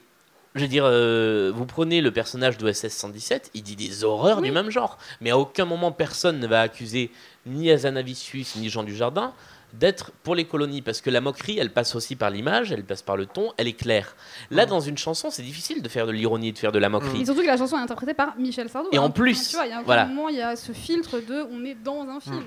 [0.55, 4.49] je veux dire, euh, vous prenez le personnage d'OSS 117, il dit des horreurs Oui.
[4.49, 7.11] du même genre, mais à aucun moment personne ne va accuser
[7.47, 9.33] ni Azanavicius ni Jean Dujardin
[9.73, 13.03] d'être pour les colonies, parce que la moquerie, elle passe aussi par l'image, elle passe
[13.03, 14.17] par le ton, elle est claire.
[14.51, 16.89] Là, dans une chanson, c'est difficile de faire de l'ironie et de faire de la
[16.89, 17.23] moquerie.
[17.23, 18.89] Et surtout que la chanson est interprétée par Michel Sardou.
[18.93, 19.11] Et en hein.
[19.11, 20.07] plus, il y a un voilà.
[20.07, 22.43] moment, il y a ce filtre de on est dans un film.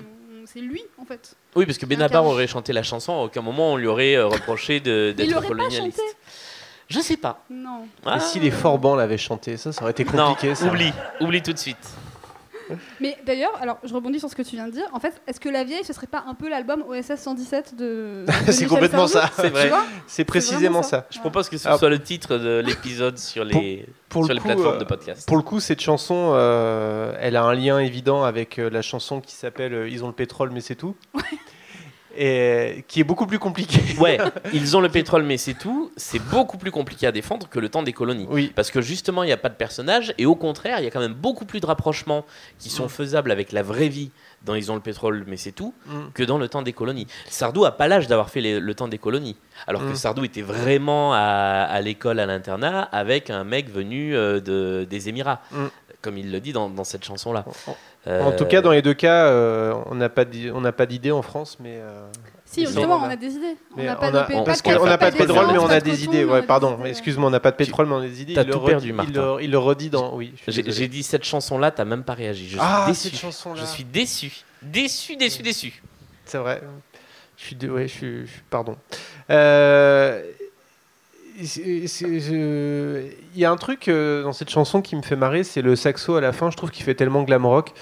[0.46, 1.34] C'est lui, en fait.
[1.56, 4.26] Oui, parce que Benabar aurait chanté la chanson, à aucun moment on lui aurait euh,
[4.26, 5.98] reproché d'être l'aurait pas colonialiste.
[5.98, 6.10] chanté.
[6.88, 7.42] Je sais pas.
[7.48, 7.86] Non.
[8.04, 8.16] Ah.
[8.18, 10.66] et si les Forbans l'avaient chanté ça ça aurait été Non, compliqué ça.
[10.66, 11.78] oublie, oublie tout de suite.
[13.00, 14.86] Mais d'ailleurs, alors je rebondis sur ce que tu viens de dire.
[14.92, 18.24] En fait, est-ce que La Vieille, ce serait pas un peu l'album OSS 117 de.
[18.46, 19.42] de C'est complètement Sardou ça.
[19.42, 19.70] C'est vrai.
[20.06, 20.88] C'est précisément ça.
[21.00, 21.06] ça.
[21.10, 24.36] Je propose que ce Alors- soit le titre de l'épisode sur les, Pour sur le
[24.36, 25.26] les coup, plateformes euh, de podcast.
[25.26, 29.20] Pour le coup, cette chanson, euh, elle a un lien évident avec euh, la chanson
[29.20, 30.94] qui s'appelle euh, Ils ont le pétrole, mais c'est tout.
[32.16, 33.80] Et qui est beaucoup plus compliquée.
[33.98, 34.18] Ouais,
[34.52, 35.90] ils ont le pétrole, mais c'est tout.
[35.96, 38.26] C'est beaucoup plus compliqué à défendre que le temps des colonies.
[38.30, 38.52] Oui.
[38.54, 40.90] Parce que justement, il n'y a pas de personnage, et au contraire, il y a
[40.90, 42.24] quand même beaucoup plus de rapprochements
[42.58, 44.10] qui sont faisables avec la vraie vie
[44.44, 45.92] dans Ils ont le pétrole, mais c'est tout, Mm.
[46.12, 47.06] que dans le temps des colonies.
[47.30, 49.36] Sardou a pas l'âge d'avoir fait les- le temps des colonies,
[49.66, 49.94] alors que Mm.
[49.94, 51.18] Sardou était vraiment à,
[51.62, 55.64] à l'école, à l'internat, avec un mec venu euh, de, des Émirats, Mm.
[56.04, 57.44] Comme il le dit dans, dans cette chanson-là.
[57.66, 57.74] En
[58.06, 60.24] Euh, tout cas, dans les deux cas, euh, on n'a pas
[60.86, 62.06] d'idée en France, mais euh,
[62.44, 63.56] Si, justement, on a des idées.
[63.76, 64.10] On n'a pas
[65.10, 66.24] de pétrole, mais on a de des idées.
[66.24, 66.78] Ouais, pardon.
[66.84, 68.34] Excuse-moi, on n'a pas de pétrole, mais on a des idées.
[68.34, 69.36] t'as tout redit- perdu, il Martin.
[69.36, 70.14] le, il le redit dans.
[70.14, 70.34] Oui.
[70.46, 72.44] J'ai dit cette chanson-là, t'as même pas réagi.
[72.44, 73.08] Je suis Ah, déçu.
[73.08, 73.60] cette chanson-là.
[73.62, 74.44] Je suis déçu.
[74.62, 75.82] Déçu, déçu, déçu.
[76.26, 76.62] C'est vrai.
[77.36, 78.76] Je suis, ouais, je suis, je suis- pardon.
[79.30, 80.22] Euh,
[81.36, 85.76] Il y a un truc euh, dans cette chanson qui me fait marrer, c'est le
[85.76, 86.50] saxo à la fin.
[86.50, 87.72] Je trouve qu'il fait tellement glam rock.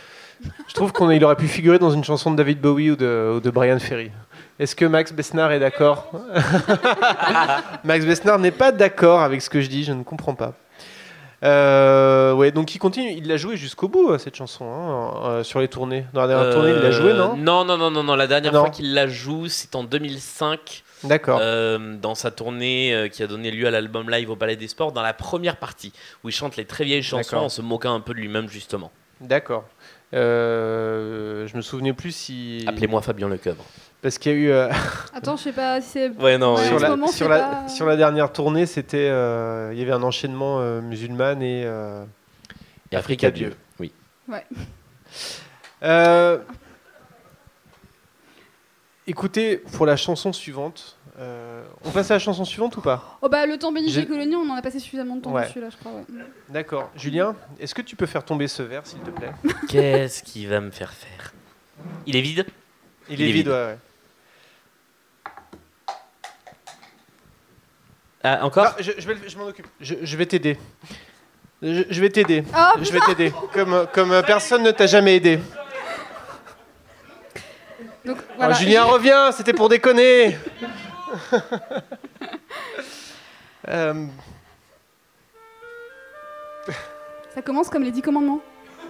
[0.66, 3.40] Je trouve qu'il aurait pu figurer dans une chanson de David Bowie ou de, ou
[3.40, 4.10] de Brian Ferry.
[4.58, 6.10] Est-ce que Max Besnard est d'accord
[7.84, 10.54] Max Besnard n'est pas d'accord avec ce que je dis, je ne comprends pas.
[11.44, 15.42] Euh, ouais, donc il continue, il l'a joué jusqu'au bout euh, cette chanson hein, euh,
[15.42, 16.04] sur les tournées.
[16.12, 18.14] Dans la dernière tournée, il l'a joué, non Non, non, non, non, non.
[18.14, 18.60] La dernière Non.
[18.60, 21.38] fois qu'il la joue, c'est en 2005, D'accord.
[21.42, 24.68] euh, dans sa tournée euh, qui a donné lieu à l'album live au Palais des
[24.68, 25.92] Sports, dans la première partie,
[26.24, 28.90] où il chante les très vieilles chansons en se moquant un peu de lui-même, justement.
[29.20, 29.64] D'accord.
[30.14, 32.64] Euh, je me souvenais plus si.
[32.68, 33.64] Appelez-moi Fabien Lecoeuvre.
[34.02, 34.50] Parce qu'il y a eu.
[34.50, 34.68] euh,
[35.14, 36.08] Attends, je sais pas si c'est.
[36.10, 38.66] Ouais, non, Ouais, oui, sur, la, moment, sur, c'est la, pas- sur la dernière tournée,
[38.66, 39.08] c'était.
[39.08, 41.62] euh, il y avait un enchaînement euh, musulman et.
[41.64, 42.04] euh,
[42.90, 43.54] Et Africa Dieu.
[43.78, 43.92] Oui.
[45.82, 46.38] euh,
[49.06, 50.96] écoutez, pour la chanson suivante.
[51.18, 54.06] euh, on passe à la chanson suivante ou pas Oh bah le temps béni des
[54.06, 55.46] colonies, on en a passé suffisamment de temps Ouais.
[55.46, 55.92] dessus là, je crois.
[55.92, 56.04] ouais.
[56.48, 56.90] D'accord.
[56.96, 59.32] Julien, est-ce que tu peux faire tomber ce verre, s'il te plaît?
[59.68, 61.32] Qu'est-ce qu'il va me faire faire?
[62.06, 62.46] Il est vide?
[63.08, 63.48] Il, Il est est vide, vide.
[63.48, 63.78] ouais, ouais.
[68.24, 68.66] Ah, encore?
[68.68, 69.66] Ah, je, m'en occupe.
[69.80, 70.56] Je, vais t'aider.
[71.60, 72.44] Je, vais t'aider.
[72.56, 73.32] Oh, je vais t'aider.
[73.52, 75.40] Comme, comme personne ne t'a jamais aidé.
[78.04, 78.52] Donc Oh.
[78.54, 80.36] Julien, reviens, c'était pour déconner.
[83.68, 84.06] Euh,
[87.32, 88.40] Ça commence comme les 10 commandements.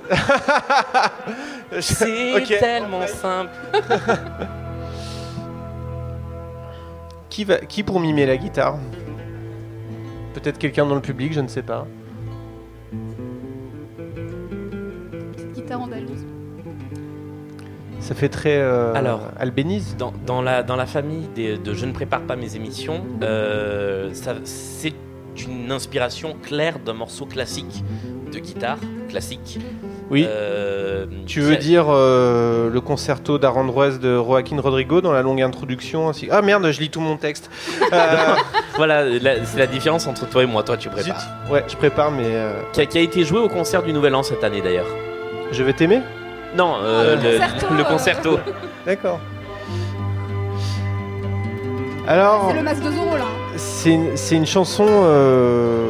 [1.81, 3.51] C'est tellement simple.
[7.29, 8.79] Qui, va, qui pour mimer la guitare?
[10.35, 11.87] Peut-être quelqu'un dans le public, je ne sais pas.
[15.33, 16.25] Petite guitare andalouse.
[18.03, 19.21] Ça fait très euh, Alors.
[19.39, 19.97] albénize.
[19.97, 24.11] Dans, dans la, dans la famille des- de Je ne prépare pas mes émissions, euh,
[24.45, 24.93] c'est
[25.47, 27.83] une inspiration claire d'un morceau classique
[28.33, 28.79] de guitare,
[29.09, 29.59] classique.
[30.11, 30.27] Oui.
[30.29, 36.09] Euh, Tu veux dire euh, le concerto d'Arandroise de Joaquin Rodrigo dans la longue introduction
[36.09, 36.29] ainsi...
[36.31, 37.51] Ah merde, je lis tout mon texte.
[37.93, 38.17] Euh,
[38.77, 39.05] Voilà,
[39.45, 40.63] c'est la différence entre toi et moi.
[40.63, 40.99] Toi, tu zut.
[40.99, 41.23] prépares.
[41.51, 42.25] Ouais, je prépare, mais
[42.73, 44.87] Qui a, qui a été joué au concert du Nouvel An cette année d'ailleurs.
[45.53, 46.01] je vais t'aimer
[46.55, 48.39] Non, euh, Ah, le, le concerto, le concerto.
[48.87, 49.21] D'accord.
[52.07, 53.25] Alors, C'est le masque de Zorro là.
[53.57, 55.87] c'est une, c'est une chanson euh,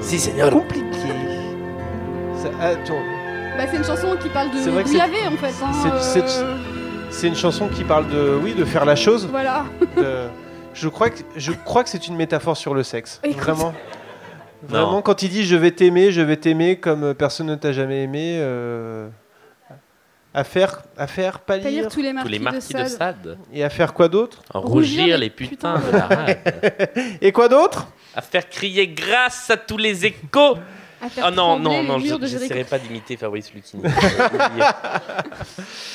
[0.00, 0.50] Si, seigneur.
[0.50, 0.84] compliquée.
[2.34, 2.94] Ça- attends,
[3.56, 5.54] Bah c'est une chanson qui parle C'est de vrai que Gouyavé en fait.
[5.64, 5.70] hein,
[6.00, 6.54] c'est- c'est- euh,
[7.10, 9.28] c'est une chanson qui parle de, oui, de faire la chose.
[9.30, 9.64] Voilà.
[9.96, 10.26] de-
[10.74, 13.20] je crois que je crois que c'est une métaphore sur le sexe.
[13.24, 13.40] Écoute.
[13.40, 13.72] Vraiment.
[14.68, 18.02] Vraiment, quand il dit je vais t'aimer, je vais t'aimer comme personne ne t'a jamais
[18.02, 19.08] aimé, euh,
[20.38, 22.88] à faire, à faire pâlir tous les Tous marquis, les marquis de de Sade.
[22.98, 23.38] Sade.
[23.52, 24.42] et à faire quoi d'autre?
[24.54, 26.38] Rougir les putains de la rade.
[27.20, 27.88] Et quoi d'autre?
[28.14, 30.56] À faire crier grâce à tous les échos.
[31.20, 33.82] Ah non, non, non, je n'essaierai pas d'imiter Fabrice Lucchini.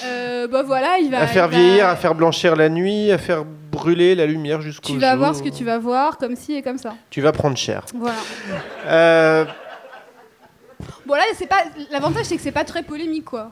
[0.06, 1.20] Euh, bah voilà, il va.
[1.22, 4.88] À faire va- vieillir, à faire blanchir la nuit, à faire brûler la lumière jusqu'au
[4.88, 5.02] Tu jour.
[5.02, 6.94] vas voir ce que tu vas voir, comme ci et comme ça.
[7.10, 7.86] Tu vas prendre cher.
[7.96, 8.16] Voilà.
[8.88, 9.46] Euh,
[11.06, 11.64] Bon là, c'est pas.
[11.92, 13.52] L'avantage c'est que c'est pas très polémique quoi.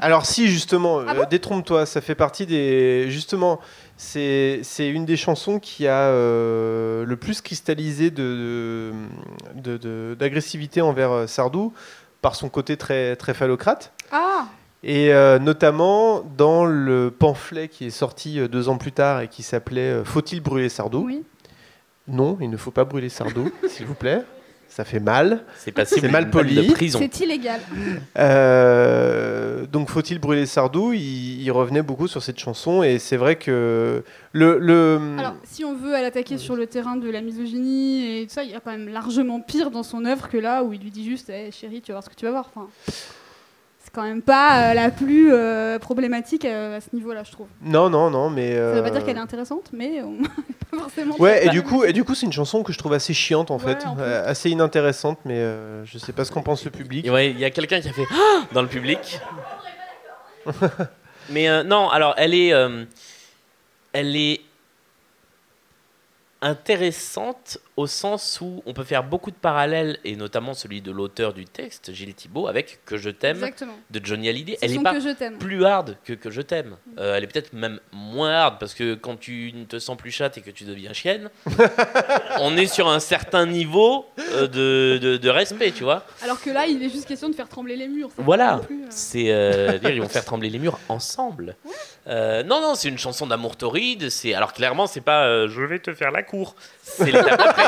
[0.00, 3.60] Alors si justement, Ah euh, bon détrompe-toi, ça fait partie des justement,
[3.96, 8.92] c'est une des chansons qui a euh, le plus cristallisé de
[10.14, 11.72] d'agressivité envers euh, Sardou
[12.22, 13.92] par son côté très très phallocrate.
[14.12, 14.46] Ah.
[14.82, 19.42] Et euh, notamment dans le pamphlet qui est sorti deux ans plus tard et qui
[19.42, 21.06] s'appelait Faut-il brûler Sardou?
[21.06, 21.24] Oui.
[22.08, 24.22] Non, il ne faut pas brûler Sardou, s'il vous plaît.
[24.76, 25.42] Ça fait mal.
[25.56, 26.70] C'est passible C'est mal poli.
[26.90, 27.62] C'est illégal.
[28.18, 30.92] Euh, donc faut-il brûler Sardou?
[30.92, 35.64] Il, il revenait beaucoup sur cette chanson et c'est vrai que le, le Alors, si
[35.64, 38.60] on veut l'attaquer sur le terrain de la misogynie et tout ça, il y a
[38.60, 41.50] quand même largement pire dans son œuvre que là où il lui dit juste Eh,
[41.52, 42.50] chérie, tu vas voir ce que tu vas voir.
[42.54, 42.68] Enfin,
[43.96, 47.46] quand même pas euh, la plus euh, problématique euh, à ce niveau-là, je trouve.
[47.62, 50.18] non non non mais Ça veut pas dire qu'elle est intéressante, mais on...
[50.70, 51.16] pas forcément.
[51.18, 53.50] Ouais, et du coup, et du coup, c'est une chanson que je trouve assez chiante
[53.50, 53.84] en Ouais, fait.
[53.98, 57.06] Euh, assez inintéressante, mais euh, je sais pas ce qu'en pense le public.
[57.06, 59.18] Et ouais, il y a quelqu'un qui a fait Ah dans le public.
[61.30, 62.84] Mais euh, non, alors elle est, euh,
[63.92, 64.40] elle est
[66.42, 71.34] intéressante au sens où on peut faire beaucoup de parallèles et notamment celui de l'auteur
[71.34, 73.46] du texte, Gilles Thibault, avec Que je t'aime
[73.90, 74.56] de Johnny Hallyday.
[74.62, 75.36] Elle n'est pas que je t'aime.
[75.38, 76.76] plus hard que Que je t'aime.
[76.98, 80.10] Euh, elle est peut-être même moins hard parce que quand tu ne te sens plus
[80.10, 81.28] chatte et que tu deviens chienne,
[82.40, 86.04] on est sur un certain niveau euh, de, de- de respect, tu vois.
[86.22, 88.10] Alors que là, il est juste question de faire trembler les murs.
[88.16, 91.56] Voilà, euh, c'est euh, dire, ils vont faire trembler les murs ensemble.
[92.08, 94.10] Euh, non, non, c'est une chanson d'amour torride.
[94.10, 96.54] C'est alors clairement, c'est pas euh, je vais te faire la cour.
[96.82, 97.65] C'est l'étape.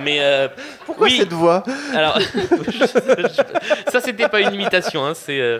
[0.00, 0.48] Mais euh,
[0.86, 1.62] Pourquoi oui, cette voix
[1.94, 2.18] alors
[3.88, 5.04] ça c'était pas une imitation.
[5.04, 5.58] Hein, c'est euh,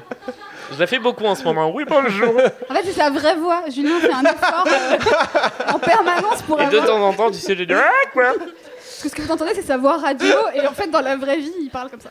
[0.72, 1.70] je la fais beaucoup en ce moment.
[1.70, 2.34] Oui, bonjour.
[2.70, 3.62] En fait, c'est sa vraie voix.
[3.68, 7.54] Julien fait un effort euh, en permanence pour Et de temps en temps, tu sais,
[7.54, 10.66] je dis ah, quoi Parce que ce que vous entendez, c'est sa voix radio, et
[10.66, 12.10] en fait, dans la vraie vie, il parle comme ça.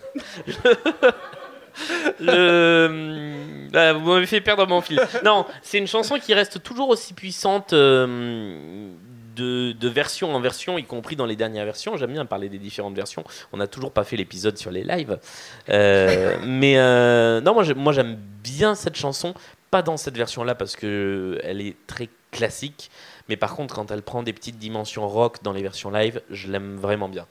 [2.19, 3.69] Le...
[3.73, 5.01] Ah, vous m'avez fait perdre mon fil.
[5.23, 8.89] Non, c'est une chanson qui reste toujours aussi puissante euh,
[9.35, 11.97] de, de version en version, y compris dans les dernières versions.
[11.97, 13.23] J'aime bien parler des différentes versions.
[13.53, 15.17] On n'a toujours pas fait l'épisode sur les lives.
[15.69, 19.33] Euh, mais euh, non, moi, j'ai- moi j'aime bien cette chanson.
[19.69, 22.91] Pas dans cette version-là parce que elle est très classique.
[23.29, 26.49] Mais par contre, quand elle prend des petites dimensions rock dans les versions live, je
[26.49, 27.25] l'aime vraiment bien.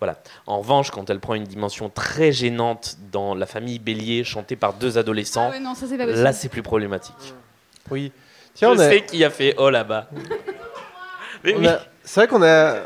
[0.00, 0.20] Voilà.
[0.46, 4.74] En revanche, quand elle prend une dimension très gênante dans La famille Bélier, chantée par
[4.74, 7.14] deux adolescents, Ah ouais, non, ça là c'est plus problématique.
[7.90, 8.12] Oui.
[8.54, 10.10] Tiens, Je on a- sais qui a fait oh là-bas.
[11.54, 11.66] Oui.
[11.68, 12.76] a- c'est vrai qu'on a.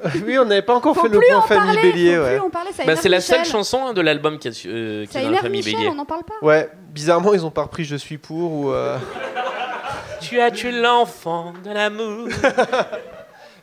[0.24, 2.38] oui, on n'avait pas encore Faut fait le point en famille parler, Bélier, ouais.
[2.38, 2.48] en
[2.86, 5.38] Bah, c'est la seule chanson hein, de l'album qui, a euh, qui est dans La
[5.38, 5.88] famille Michel, Bélier.
[5.90, 6.34] on n'en parle pas.
[6.40, 8.70] Ouais, bizarrement, ils ont pas repris Je suis pour ou.
[8.72, 8.96] euh,
[10.20, 12.28] Tu as tué l'enfant de l'amour.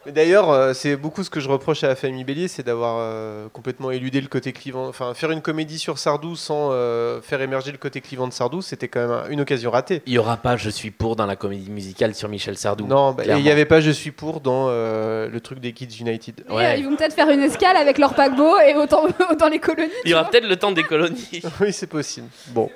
[0.05, 2.97] Mais d'ailleurs, euh, c'est beaucoup ce que je reproche à la famille Bélier, c'est d'avoir
[2.99, 4.87] euh, complètement éludé le côté clivant.
[4.87, 8.61] Enfin, faire une comédie sur Sardou sans euh, faire émerger le côté clivant de Sardou,
[8.61, 10.03] c'était quand même un- une occasion ratée.
[10.05, 12.85] Il y aura pas Je suis pour dans la comédie musicale sur Michel Sardou.
[12.85, 15.73] Non, bah, et il n'y avait pas Je suis pour dans euh, le truc des
[15.73, 16.45] Kids United.
[16.51, 16.65] Ouais.
[16.65, 19.05] euh, ils vont peut-être faire une escale avec leur paquebot et autant
[19.39, 19.89] dans les colonies.
[20.03, 21.41] Il y aura peut-être le temps des colonies.
[21.61, 22.27] oui, c'est possible.
[22.49, 22.69] Bon.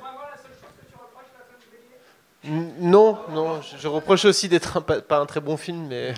[2.80, 6.13] Non, non, je, je reproche aussi d'être pas un très bon film, mais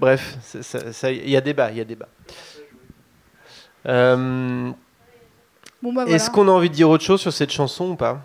[0.00, 0.36] bref,
[1.04, 2.08] il y a débat, il y a débat.
[3.86, 4.70] Euh,
[5.82, 6.16] Bon, bah, voilà.
[6.16, 8.22] Est-ce qu'on a envie de dire autre chose sur cette chanson ou pas?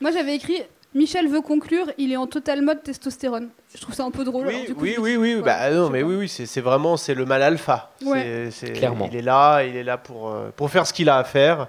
[0.00, 0.62] Moi j'avais écrit
[0.94, 3.48] Michel veut conclure, il est en total mode testostérone.
[3.74, 4.46] Je trouve ça un peu drôle.
[4.46, 6.96] alors, Oui, du coup, oui, oui, oui, ouais, bah non, mais oui, oui, c'est vraiment
[6.96, 7.90] c'est le mal alpha.
[8.04, 8.50] Ouais.
[8.74, 9.08] Clairement.
[9.10, 11.66] Il est là, il est là pour euh, pour faire ce qu'il a à faire.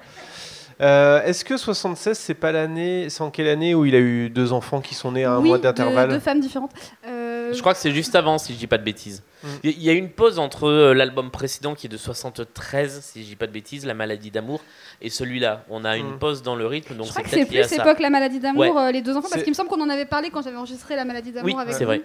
[0.82, 4.30] Euh, Est-ce que 76, c'est pas l'année, c'est en quelle année où il a eu
[4.30, 6.10] deux enfants qui sont nés à un Oui, mois deux- d'intervalle?
[6.10, 6.72] Deux femmes différentes.
[7.08, 9.24] Euh, Je crois que c'est juste avant, si je dis pas de bêtises.
[9.44, 9.48] Mm.
[9.64, 13.28] Il y- a une pause entre euh, l'album précédent qui est de 73, si je
[13.30, 14.62] dis pas de bêtises, La maladie d'amour,
[15.02, 15.64] et celui-là.
[15.70, 16.20] On a une Mm.
[16.20, 18.62] pause dans le rythme, donc je crois c'est que c'est plus époque la maladie d'amour,
[18.64, 18.72] Ouais.
[18.82, 20.96] euh, les deux enfants, parce qu'il me semble qu'on en avait parlé quand j'avais enregistré
[20.96, 22.02] la maladie d'amour Oui, avec c'est vrai.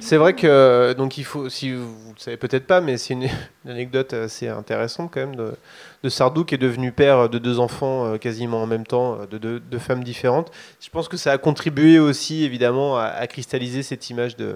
[0.00, 3.24] C'est vrai que donc il faut, si vous, le savez peut-être pas, mais c'est une,
[3.64, 5.52] une anecdote assez intéressante quand même de,
[6.02, 9.26] de Sardou qui est devenu père de deux enfants euh, quasiment en même temps, euh,
[9.26, 10.50] de deux femmes différentes.
[10.80, 14.54] Je pense que ça a contribué aussi évidemment à, à cristalliser cette image de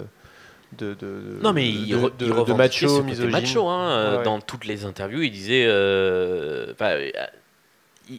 [0.79, 3.31] de, de- Non mais de, il, re- de- il de macho, ce côté misogyne.
[3.33, 4.25] macho hein, Ouais, ouais.
[4.25, 6.73] dans toutes les interviews il disait euh,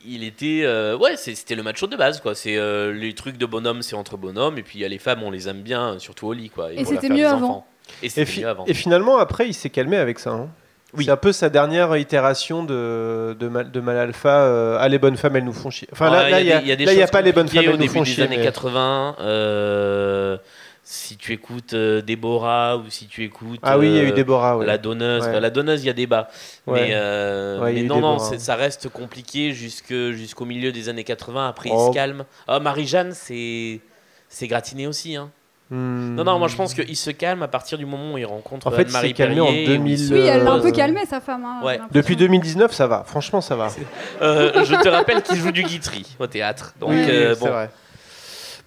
[0.08, 3.46] il- était euh, ouais c'était le macho de base quoi c'est euh, les trucs de
[3.46, 6.00] bonhomme c'est entre bonhommes et puis il y a les femmes on les aime bien
[6.00, 7.66] surtout au lit quoi Et c'était mieux des avant.
[8.02, 10.32] et Et, c'était fi- mieux avant et finalement après il s'est calmé avec ça.
[10.32, 10.50] hein.
[10.94, 11.06] Oui.
[11.06, 14.42] C'est un peu sa dernière itération de, de, mal, de mal alpha.
[14.42, 15.88] euh, ah, les bonnes femmes, elles nous font chier.
[15.94, 17.22] Enfin, là, il y a, des- y a des là, il y a choses pas
[17.22, 18.24] les bonnes femmes, elles au nous début font des chier.
[18.26, 20.38] années mais- 80 euh,
[20.84, 24.12] si tu écoutes euh, Déborah ou si tu écoutes Ah oui, il y a eu
[24.12, 24.58] euh, Déborah.
[24.58, 24.66] ouais.
[24.66, 25.40] La donneuse, Ouais.
[25.40, 26.28] la donneuse, il y a débat.
[26.68, 26.82] Ouais.
[26.82, 31.48] Mais, euh, mais non, non, c'est- ça reste compliqué jusque, jusqu'au milieu des années 80.
[31.48, 31.90] Après, il Oh.
[31.90, 32.26] se calme.
[32.48, 33.80] Ah, Marie-Jeanne, c'est,
[34.28, 35.16] c'est gratiné aussi.
[35.16, 35.30] Hein.
[35.70, 36.16] Hmm.
[36.16, 38.68] Non, non, moi je pense qu'il se calme à partir du moment où il rencontre
[38.68, 40.52] En fait, il Anne-Marie s'est calmé en Perrier, où il 2000, se Oui, elle l'a
[40.52, 41.46] un peu calmé sa femme.
[41.46, 41.80] hein, Ouais.
[41.94, 43.06] Depuis 2019, ça va.
[43.06, 43.70] Franchement, ça va.
[44.22, 46.74] Euh, je te rappelle qu'il joue du guitry au théâtre.
[46.78, 47.52] Donc, Oui, euh, c'est bon.
[47.52, 47.70] vrai.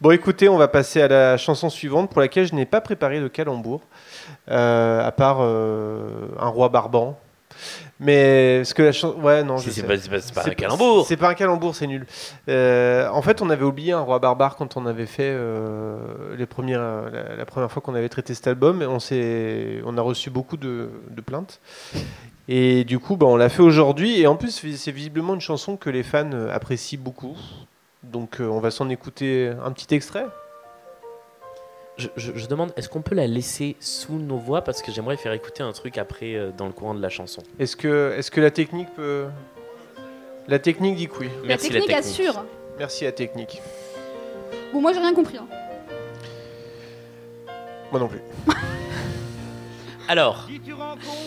[0.04, 3.20] Bon, écoutez, on va passer à la chanson suivante pour laquelle je n'ai pas préparé
[3.20, 3.80] de calembour,
[4.50, 7.18] euh, à part euh, un roi barbant.
[8.00, 11.06] Mais parce que la chanson, ouais, non, je C'est pas, un calembour.
[11.06, 12.04] C'est pas un calembour, c'est nul.
[12.50, 15.34] Euh, en fait, on avait oublié un roi barbare quand on avait fait
[16.36, 18.82] les premières, la, la première fois qu'on avait traité cet album.
[18.82, 18.98] Et on
[19.86, 21.62] on a reçu beaucoup de, de plaintes.
[22.46, 24.20] Et du coup, bah, on l'a fait aujourd'hui.
[24.20, 27.38] Et en plus, c'est visiblement une chanson que les fans apprécient beaucoup.
[28.10, 30.26] Donc, euh, on va s'en écouter un petit extrait.
[31.96, 34.62] Je, je- je demande, est-ce qu'on peut la laisser sous nos voix?
[34.62, 37.42] Parce que j'aimerais faire écouter un truc après euh, dans le courant de la chanson.
[37.58, 39.26] Est-ce que, est-ce que la technique peut.
[40.48, 41.30] La technique dit que oui.
[41.42, 42.20] La Merci technique la technique.
[42.20, 42.44] assure.
[42.78, 43.62] Merci la technique.
[44.72, 45.38] Bon, moi j'ai rien compris.
[45.38, 45.46] hein.
[47.92, 48.20] Moi non plus.
[50.08, 50.48] Alors,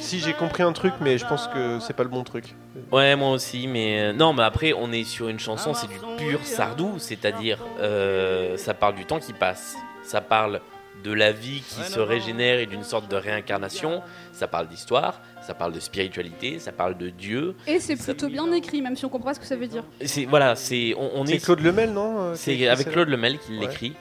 [0.02, 2.56] Si j'ai compris un truc, mais je pense que c'est pas le bon truc.
[2.92, 5.98] ouais, moi aussi, mais euh, non, mais après, on est sur une chanson, c'est du
[6.18, 10.62] pur sardou, c'est-à-dire, euh, ça parle du temps qui passe, ça parle
[11.04, 14.02] de la vie qui se régénère et d'une sorte de réincarnation,
[14.34, 17.56] ça parle d'histoire, ça parle de spiritualité, ça parle de Dieu.
[17.68, 19.68] Et c'est Ça- plutôt bien écrit, même si on comprend pas ce que ça veut
[19.68, 19.84] dire.
[20.04, 22.68] C'est voilà, c'est on, on C'est est Claude Lemel, non euh, qui a C'est écrit
[22.68, 23.60] avec Claude Lemel qui Ouais.
[23.68, 23.94] l'écrit.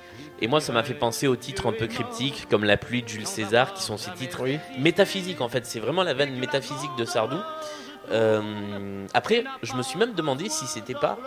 [0.42, 3.08] Et moi, ça m'a fait penser aux titres un peu cryptiques, comme La pluie de
[3.08, 4.58] Jules César, qui sont ces titres Oui.
[4.78, 5.64] métaphysiques en fait.
[5.66, 7.38] C'est vraiment la veine métaphysique de Sardou.
[8.10, 11.18] Euh, après, je me suis même demandé si c'était pas,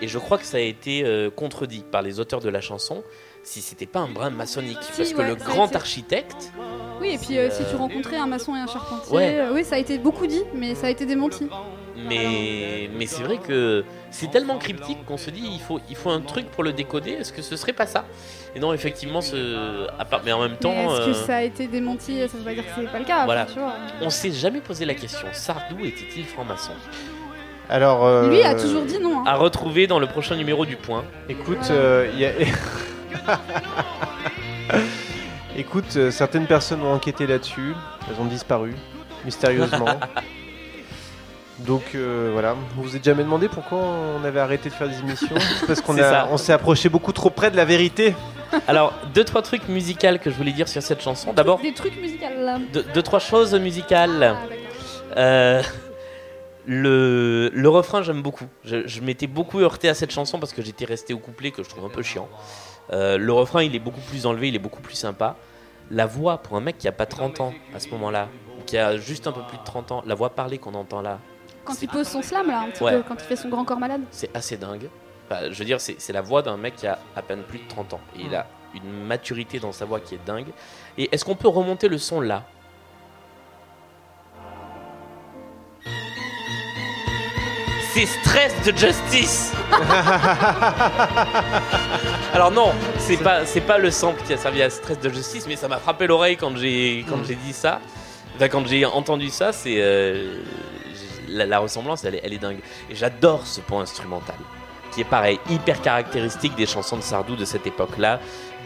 [0.00, 3.02] et je crois que ça a été euh, contredit par les auteurs de la chanson,
[3.42, 4.78] si c'était pas un brin maçonnique.
[4.82, 6.52] Si, Parce que le grand architecte,
[7.00, 9.48] Oui, et puis euh, si tu rencontrais un maçon et un charpentier, Ouais.
[9.52, 11.48] oui, ça a été beaucoup dit, mais ça a été démenti.
[12.08, 16.10] Mais, mais c'est vrai que c'est tellement cryptique qu'on se dit il faut, il faut
[16.10, 17.12] un truc pour le décoder.
[17.12, 18.04] Est-ce que ce serait pas ça?
[18.54, 20.72] Et non, effectivement, ce, à part, mais en même temps.
[20.72, 23.04] est-ce que euh, ça a été démenti Ça veut pas dire que c'est pas le
[23.04, 23.24] cas.
[23.24, 23.42] Voilà.
[23.44, 23.74] enfin, tu vois.
[24.02, 25.28] On s'est jamais posé la question.
[25.32, 26.72] Sardou était-il franc-maçon?
[27.68, 28.04] Alors.
[28.04, 29.20] euh, Lui a toujours dit non.
[29.20, 29.24] hein.
[29.26, 31.04] À retrouver dans le prochain numéro du Point.
[31.28, 32.32] Écoute, euh, il y a-
[35.56, 37.74] Écoute, euh, certaines personnes ont enquêté là-dessus.
[38.08, 38.74] Elles ont disparu,
[39.24, 39.86] mystérieusement.
[41.66, 44.98] Donc euh, voilà, vous vous êtes jamais demandé pourquoi on avait arrêté de faire des
[44.98, 46.28] émissions C'est parce qu'on C'est a- ça.
[46.30, 48.14] on s'est approché beaucoup trop près de la vérité.
[48.66, 51.32] Alors, deux, trois trucs musicaux que je voulais dire sur cette chanson.
[51.32, 52.58] D'abord, Des trucs musicaux là.
[52.72, 54.10] deux, deux, trois choses musicales.
[54.22, 55.18] Ah, d'accord.
[55.18, 55.62] Euh,
[56.66, 58.46] le, le refrain, j'aime beaucoup.
[58.64, 61.62] Je, je m'étais beaucoup heurté à cette chanson parce que j'étais resté au couplet que
[61.62, 62.28] je trouve un peu chiant.
[62.92, 65.36] Euh, le refrain, il est beaucoup plus enlevé, il est beaucoup plus sympa.
[65.90, 68.76] La voix, pour un mec qui a pas 30 ans à ce moment-là, ou qui
[68.78, 71.18] a juste un peu plus de 30 ans, la voix parlée qu'on entend là,
[71.64, 72.92] Quand il pose son slam là, un petit Ouais.
[72.96, 74.02] peu, quand il fait son grand corps malade.
[74.10, 74.88] c'est assez dingue.
[75.30, 77.68] Enfin, je veux dire, c'est la voix d'un mec qui a à peine plus de
[77.68, 78.00] 30 ans.
[78.18, 80.48] Et il a une maturité dans sa voix qui est dingue.
[80.98, 82.42] Et est-ce qu'on peut remonter le son là?
[87.92, 89.52] C'est Stress de Justice
[92.32, 95.46] Alors non, c'est pas, c'est pas le sample qui a servi à Stress de Justice,
[95.48, 97.80] mais ça m'a frappé l'oreille quand j'ai, quand j'ai dit ça.
[98.36, 99.74] Enfin, quand j'ai entendu ça, c'est...
[99.78, 100.36] euh,
[101.30, 102.58] la, la ressemblance, elle est, elle est dingue.
[102.90, 104.36] Et j'adore ce point instrumental,
[104.92, 108.20] qui est pareil, hyper caractéristique des chansons de Sardou de cette époque-là.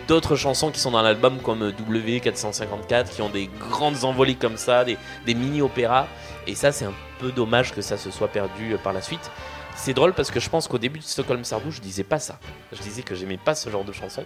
[0.09, 4.85] D'autres chansons qui sont dans l'album comme W454, qui ont des grandes envolées comme ça,
[4.85, 6.07] des, des mini-opéras.
[6.47, 9.31] Et ça, c'est un peu dommage que ça se soit perdu euh, par la suite.
[9.77, 12.39] C'est drôle parce que je pense qu'au début de Stockholm Sardou, je disais pas ça.
[12.73, 14.25] Je disais que j'aimais pas ce genre de chanson.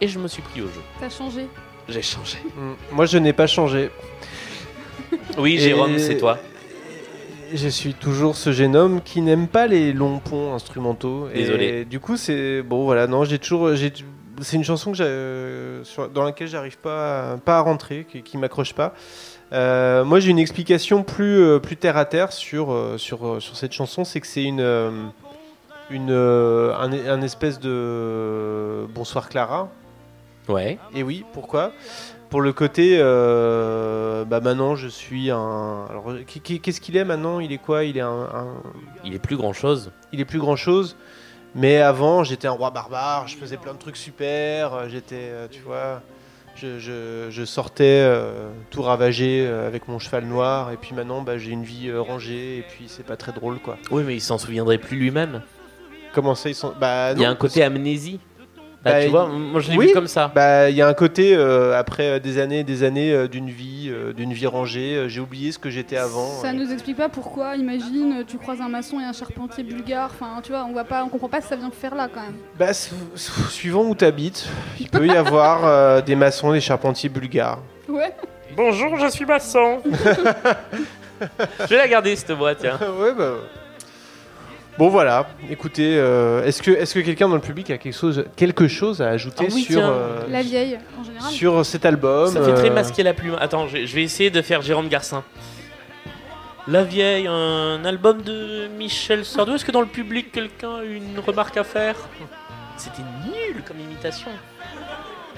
[0.00, 0.80] Et je me suis pris au jeu.
[1.00, 1.46] T'as changé.
[1.88, 2.38] J'ai changé.
[2.92, 3.90] Moi, je n'ai pas changé.
[5.36, 6.38] Oui, Et- Jérôme, c'est toi.
[7.52, 11.28] Je suis toujours ce jeune homme qui n'aime pas les longs ponts instrumentaux.
[11.32, 11.64] Désolé.
[11.66, 13.70] Et du coup, c'est bon, voilà, non, j'ai toujours,
[14.40, 18.22] c'est une chanson que euh, sur- dans laquelle j'arrive pas, à- pas à rentrer, qui,
[18.22, 18.94] qui m'accroche pas.
[19.52, 23.56] Euh, moi, j'ai une explication plus, euh, plus terre à terre sur, euh, sur, sur
[23.56, 24.60] cette chanson, c'est que c'est une,
[25.90, 29.70] une, un, un espèce de bonsoir Clara.
[30.48, 30.78] Ouais.
[30.94, 31.72] Et oui, pourquoi?
[32.30, 35.86] Pour le côté, euh, bah maintenant je suis un.
[35.88, 37.40] Alors, qu'est-ce qu'il est maintenant?
[37.40, 37.84] Il est quoi?
[37.84, 38.62] Il est un, un-
[39.02, 39.92] Il est plus grand chose.
[40.12, 40.96] il est plus grand chose.
[41.54, 43.26] Mais avant, j'étais un roi barbare.
[43.28, 44.74] Je faisais plein de trucs super.
[44.74, 46.02] euh, J'étais, euh, tu vois,
[46.54, 50.70] je, je- je sortais euh, tout ravagé avec mon cheval noir.
[50.70, 52.58] Et puis maintenant, bah, j'ai une vie euh, rangée.
[52.58, 53.78] Et puis c'est pas très drôle, quoi.
[53.90, 55.40] Oui, mais il s'en souviendrait plus lui-même.
[56.12, 58.20] Comment ça ils sont Bah Il y a un côté amnésie.
[58.84, 59.86] Bah, Bah, tu il- vois, moi je l'ai Oui.
[59.88, 60.30] vu comme ça.
[60.32, 63.50] Bah, il y a un côté euh, après euh, des années, des années euh, d'une
[63.50, 64.94] vie, euh, d'une vie rangée.
[64.94, 66.28] euh, j'ai oublié ce que j'étais avant.
[66.40, 66.52] Ça euh.
[66.52, 70.10] nous explique pas pourquoi, imagine, tu croises un maçon et un charpentier bulgare.
[70.14, 72.08] Enfin, tu vois, on voit pas, on comprend pas ce que ça vient faire là
[72.12, 72.36] quand même.
[72.56, 74.46] Bah, su- su- suivant où t'habites,
[74.78, 77.58] il peut y avoir euh, des maçons, des charpentiers bulgares.
[77.88, 78.12] Ouais.
[78.56, 79.78] Bonjour, je suis maçon.
[81.60, 82.78] je vais la garder cette voix, tiens.
[83.00, 83.32] ouais, bah.
[84.78, 88.24] Bon voilà, écoutez, euh, est-ce que, est que quelqu'un dans le public a quelque chose,
[88.36, 89.90] quelque chose à ajouter Ah oui, sur, tiens.
[89.90, 91.32] euh, La vieille, en général.
[91.32, 93.36] sur cet album Ça fait très euh, masquer la plume.
[93.40, 95.24] Attends, je, je vais essayer de faire Jérôme Garcin.
[96.68, 99.54] La vieille, un album de Michel Sardou.
[99.54, 101.96] Est-ce que dans le public, quelqu'un a une remarque à faire?
[102.76, 104.30] C'était nul comme imitation.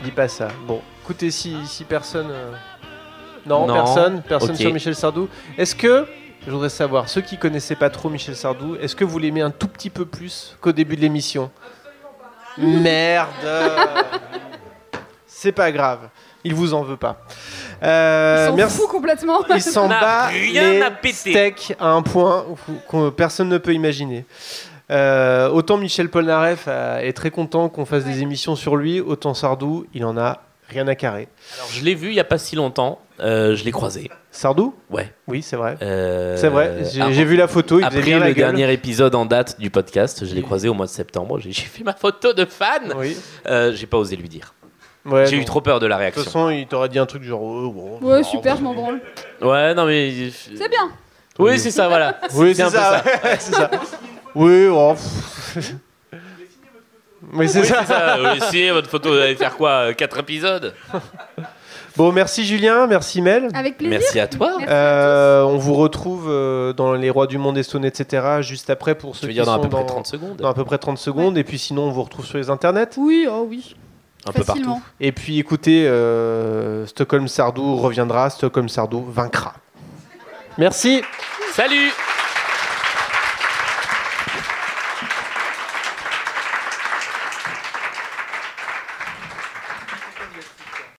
[0.05, 0.49] Dis pas ça.
[0.67, 2.29] Bon, écoutez, si, si personne.
[2.31, 2.51] euh,
[3.47, 3.73] Non, Non.
[3.73, 4.23] personne.
[4.29, 4.57] Personne Ok.
[4.61, 5.29] sur Michel Sardou.
[5.57, 6.05] Est-ce que.
[6.47, 9.51] Je voudrais savoir, ceux qui connaissaient pas trop Michel Sardou, est-ce que vous l'aimez un
[9.51, 11.51] tout petit peu plus qu'au début de l'émission?
[12.57, 13.29] Merde
[15.27, 16.09] C'est pas grave.
[16.43, 17.23] Il vous en veut pas.
[17.83, 18.77] Euh, Il s'en merci.
[18.79, 19.41] fout complètement.
[19.55, 21.31] Il s'en bat rien les à péter.
[21.31, 22.47] steaks à un point
[22.91, 24.25] que personne ne peut imaginer.
[24.91, 29.35] Euh, autant Michel Polnareff euh, est très content qu'on fasse des émissions sur lui, autant
[29.35, 31.29] Sardou, il en a rien à carrer.
[31.59, 32.99] Alors, je l'ai vu il y a pas si longtemps.
[33.21, 34.11] Euh, je l'ai croisé.
[34.31, 35.13] Sardou Ouais.
[35.27, 35.77] Oui, c'est vrai.
[35.83, 39.27] Euh, C'est vrai, j'ai j'ai vu la photo, il Après bien le dernier épisode en
[39.27, 41.39] date du podcast, je l'ai croisé au mois de septembre.
[41.41, 42.93] J'ai j'ai fait ma photo de fan.
[42.97, 43.17] Oui.
[43.47, 44.55] Euh, j'ai pas osé lui dire.
[45.07, 45.43] Ouais, J'ai non.
[45.43, 46.25] eu trop peur de la De toute réaction.
[46.25, 47.41] façon, il t'aurait dit un truc genre.
[47.43, 48.59] oh, bon, Ouais, bon, super, bon.
[48.59, 49.01] je m'en branle.
[49.41, 50.31] Ouais, non mais.
[50.31, 50.91] C'est bien.
[51.39, 52.21] Oui, c'est ça, voilà.
[52.35, 53.03] Oui, c'est ça.
[53.25, 53.71] ouais, c'est ça.
[54.35, 55.73] Oui, pff.
[57.33, 57.85] Oui, c'est Oui, ça.
[57.87, 58.51] c'est ça.
[58.51, 60.75] Signer votre photo, vous allez faire quoi 4 épisodes?
[61.97, 63.49] Bon, merci Julien, merci Mel.
[63.55, 63.99] Avec plaisir.
[63.99, 64.53] Merci à toi.
[64.59, 68.41] Merci Euh, on vous retrouve euh, dans Les Rois du Monde, Estone, etc.
[68.41, 70.37] juste après pour ceux Tu veux qui dire dans à peu près dans, 30 secondes?
[70.37, 71.37] Dans à peu près 30 secondes.
[71.37, 72.91] Et puis sinon, on vous retrouve sur les internets.
[72.97, 73.75] Oui, oh oui.
[74.27, 74.81] Un peu partout.
[75.01, 79.55] Et puis écoutez, euh, Stockholm Sardou reviendra, Stockholm Sardou vaincra.
[80.59, 81.03] Merci.
[81.55, 81.91] Salut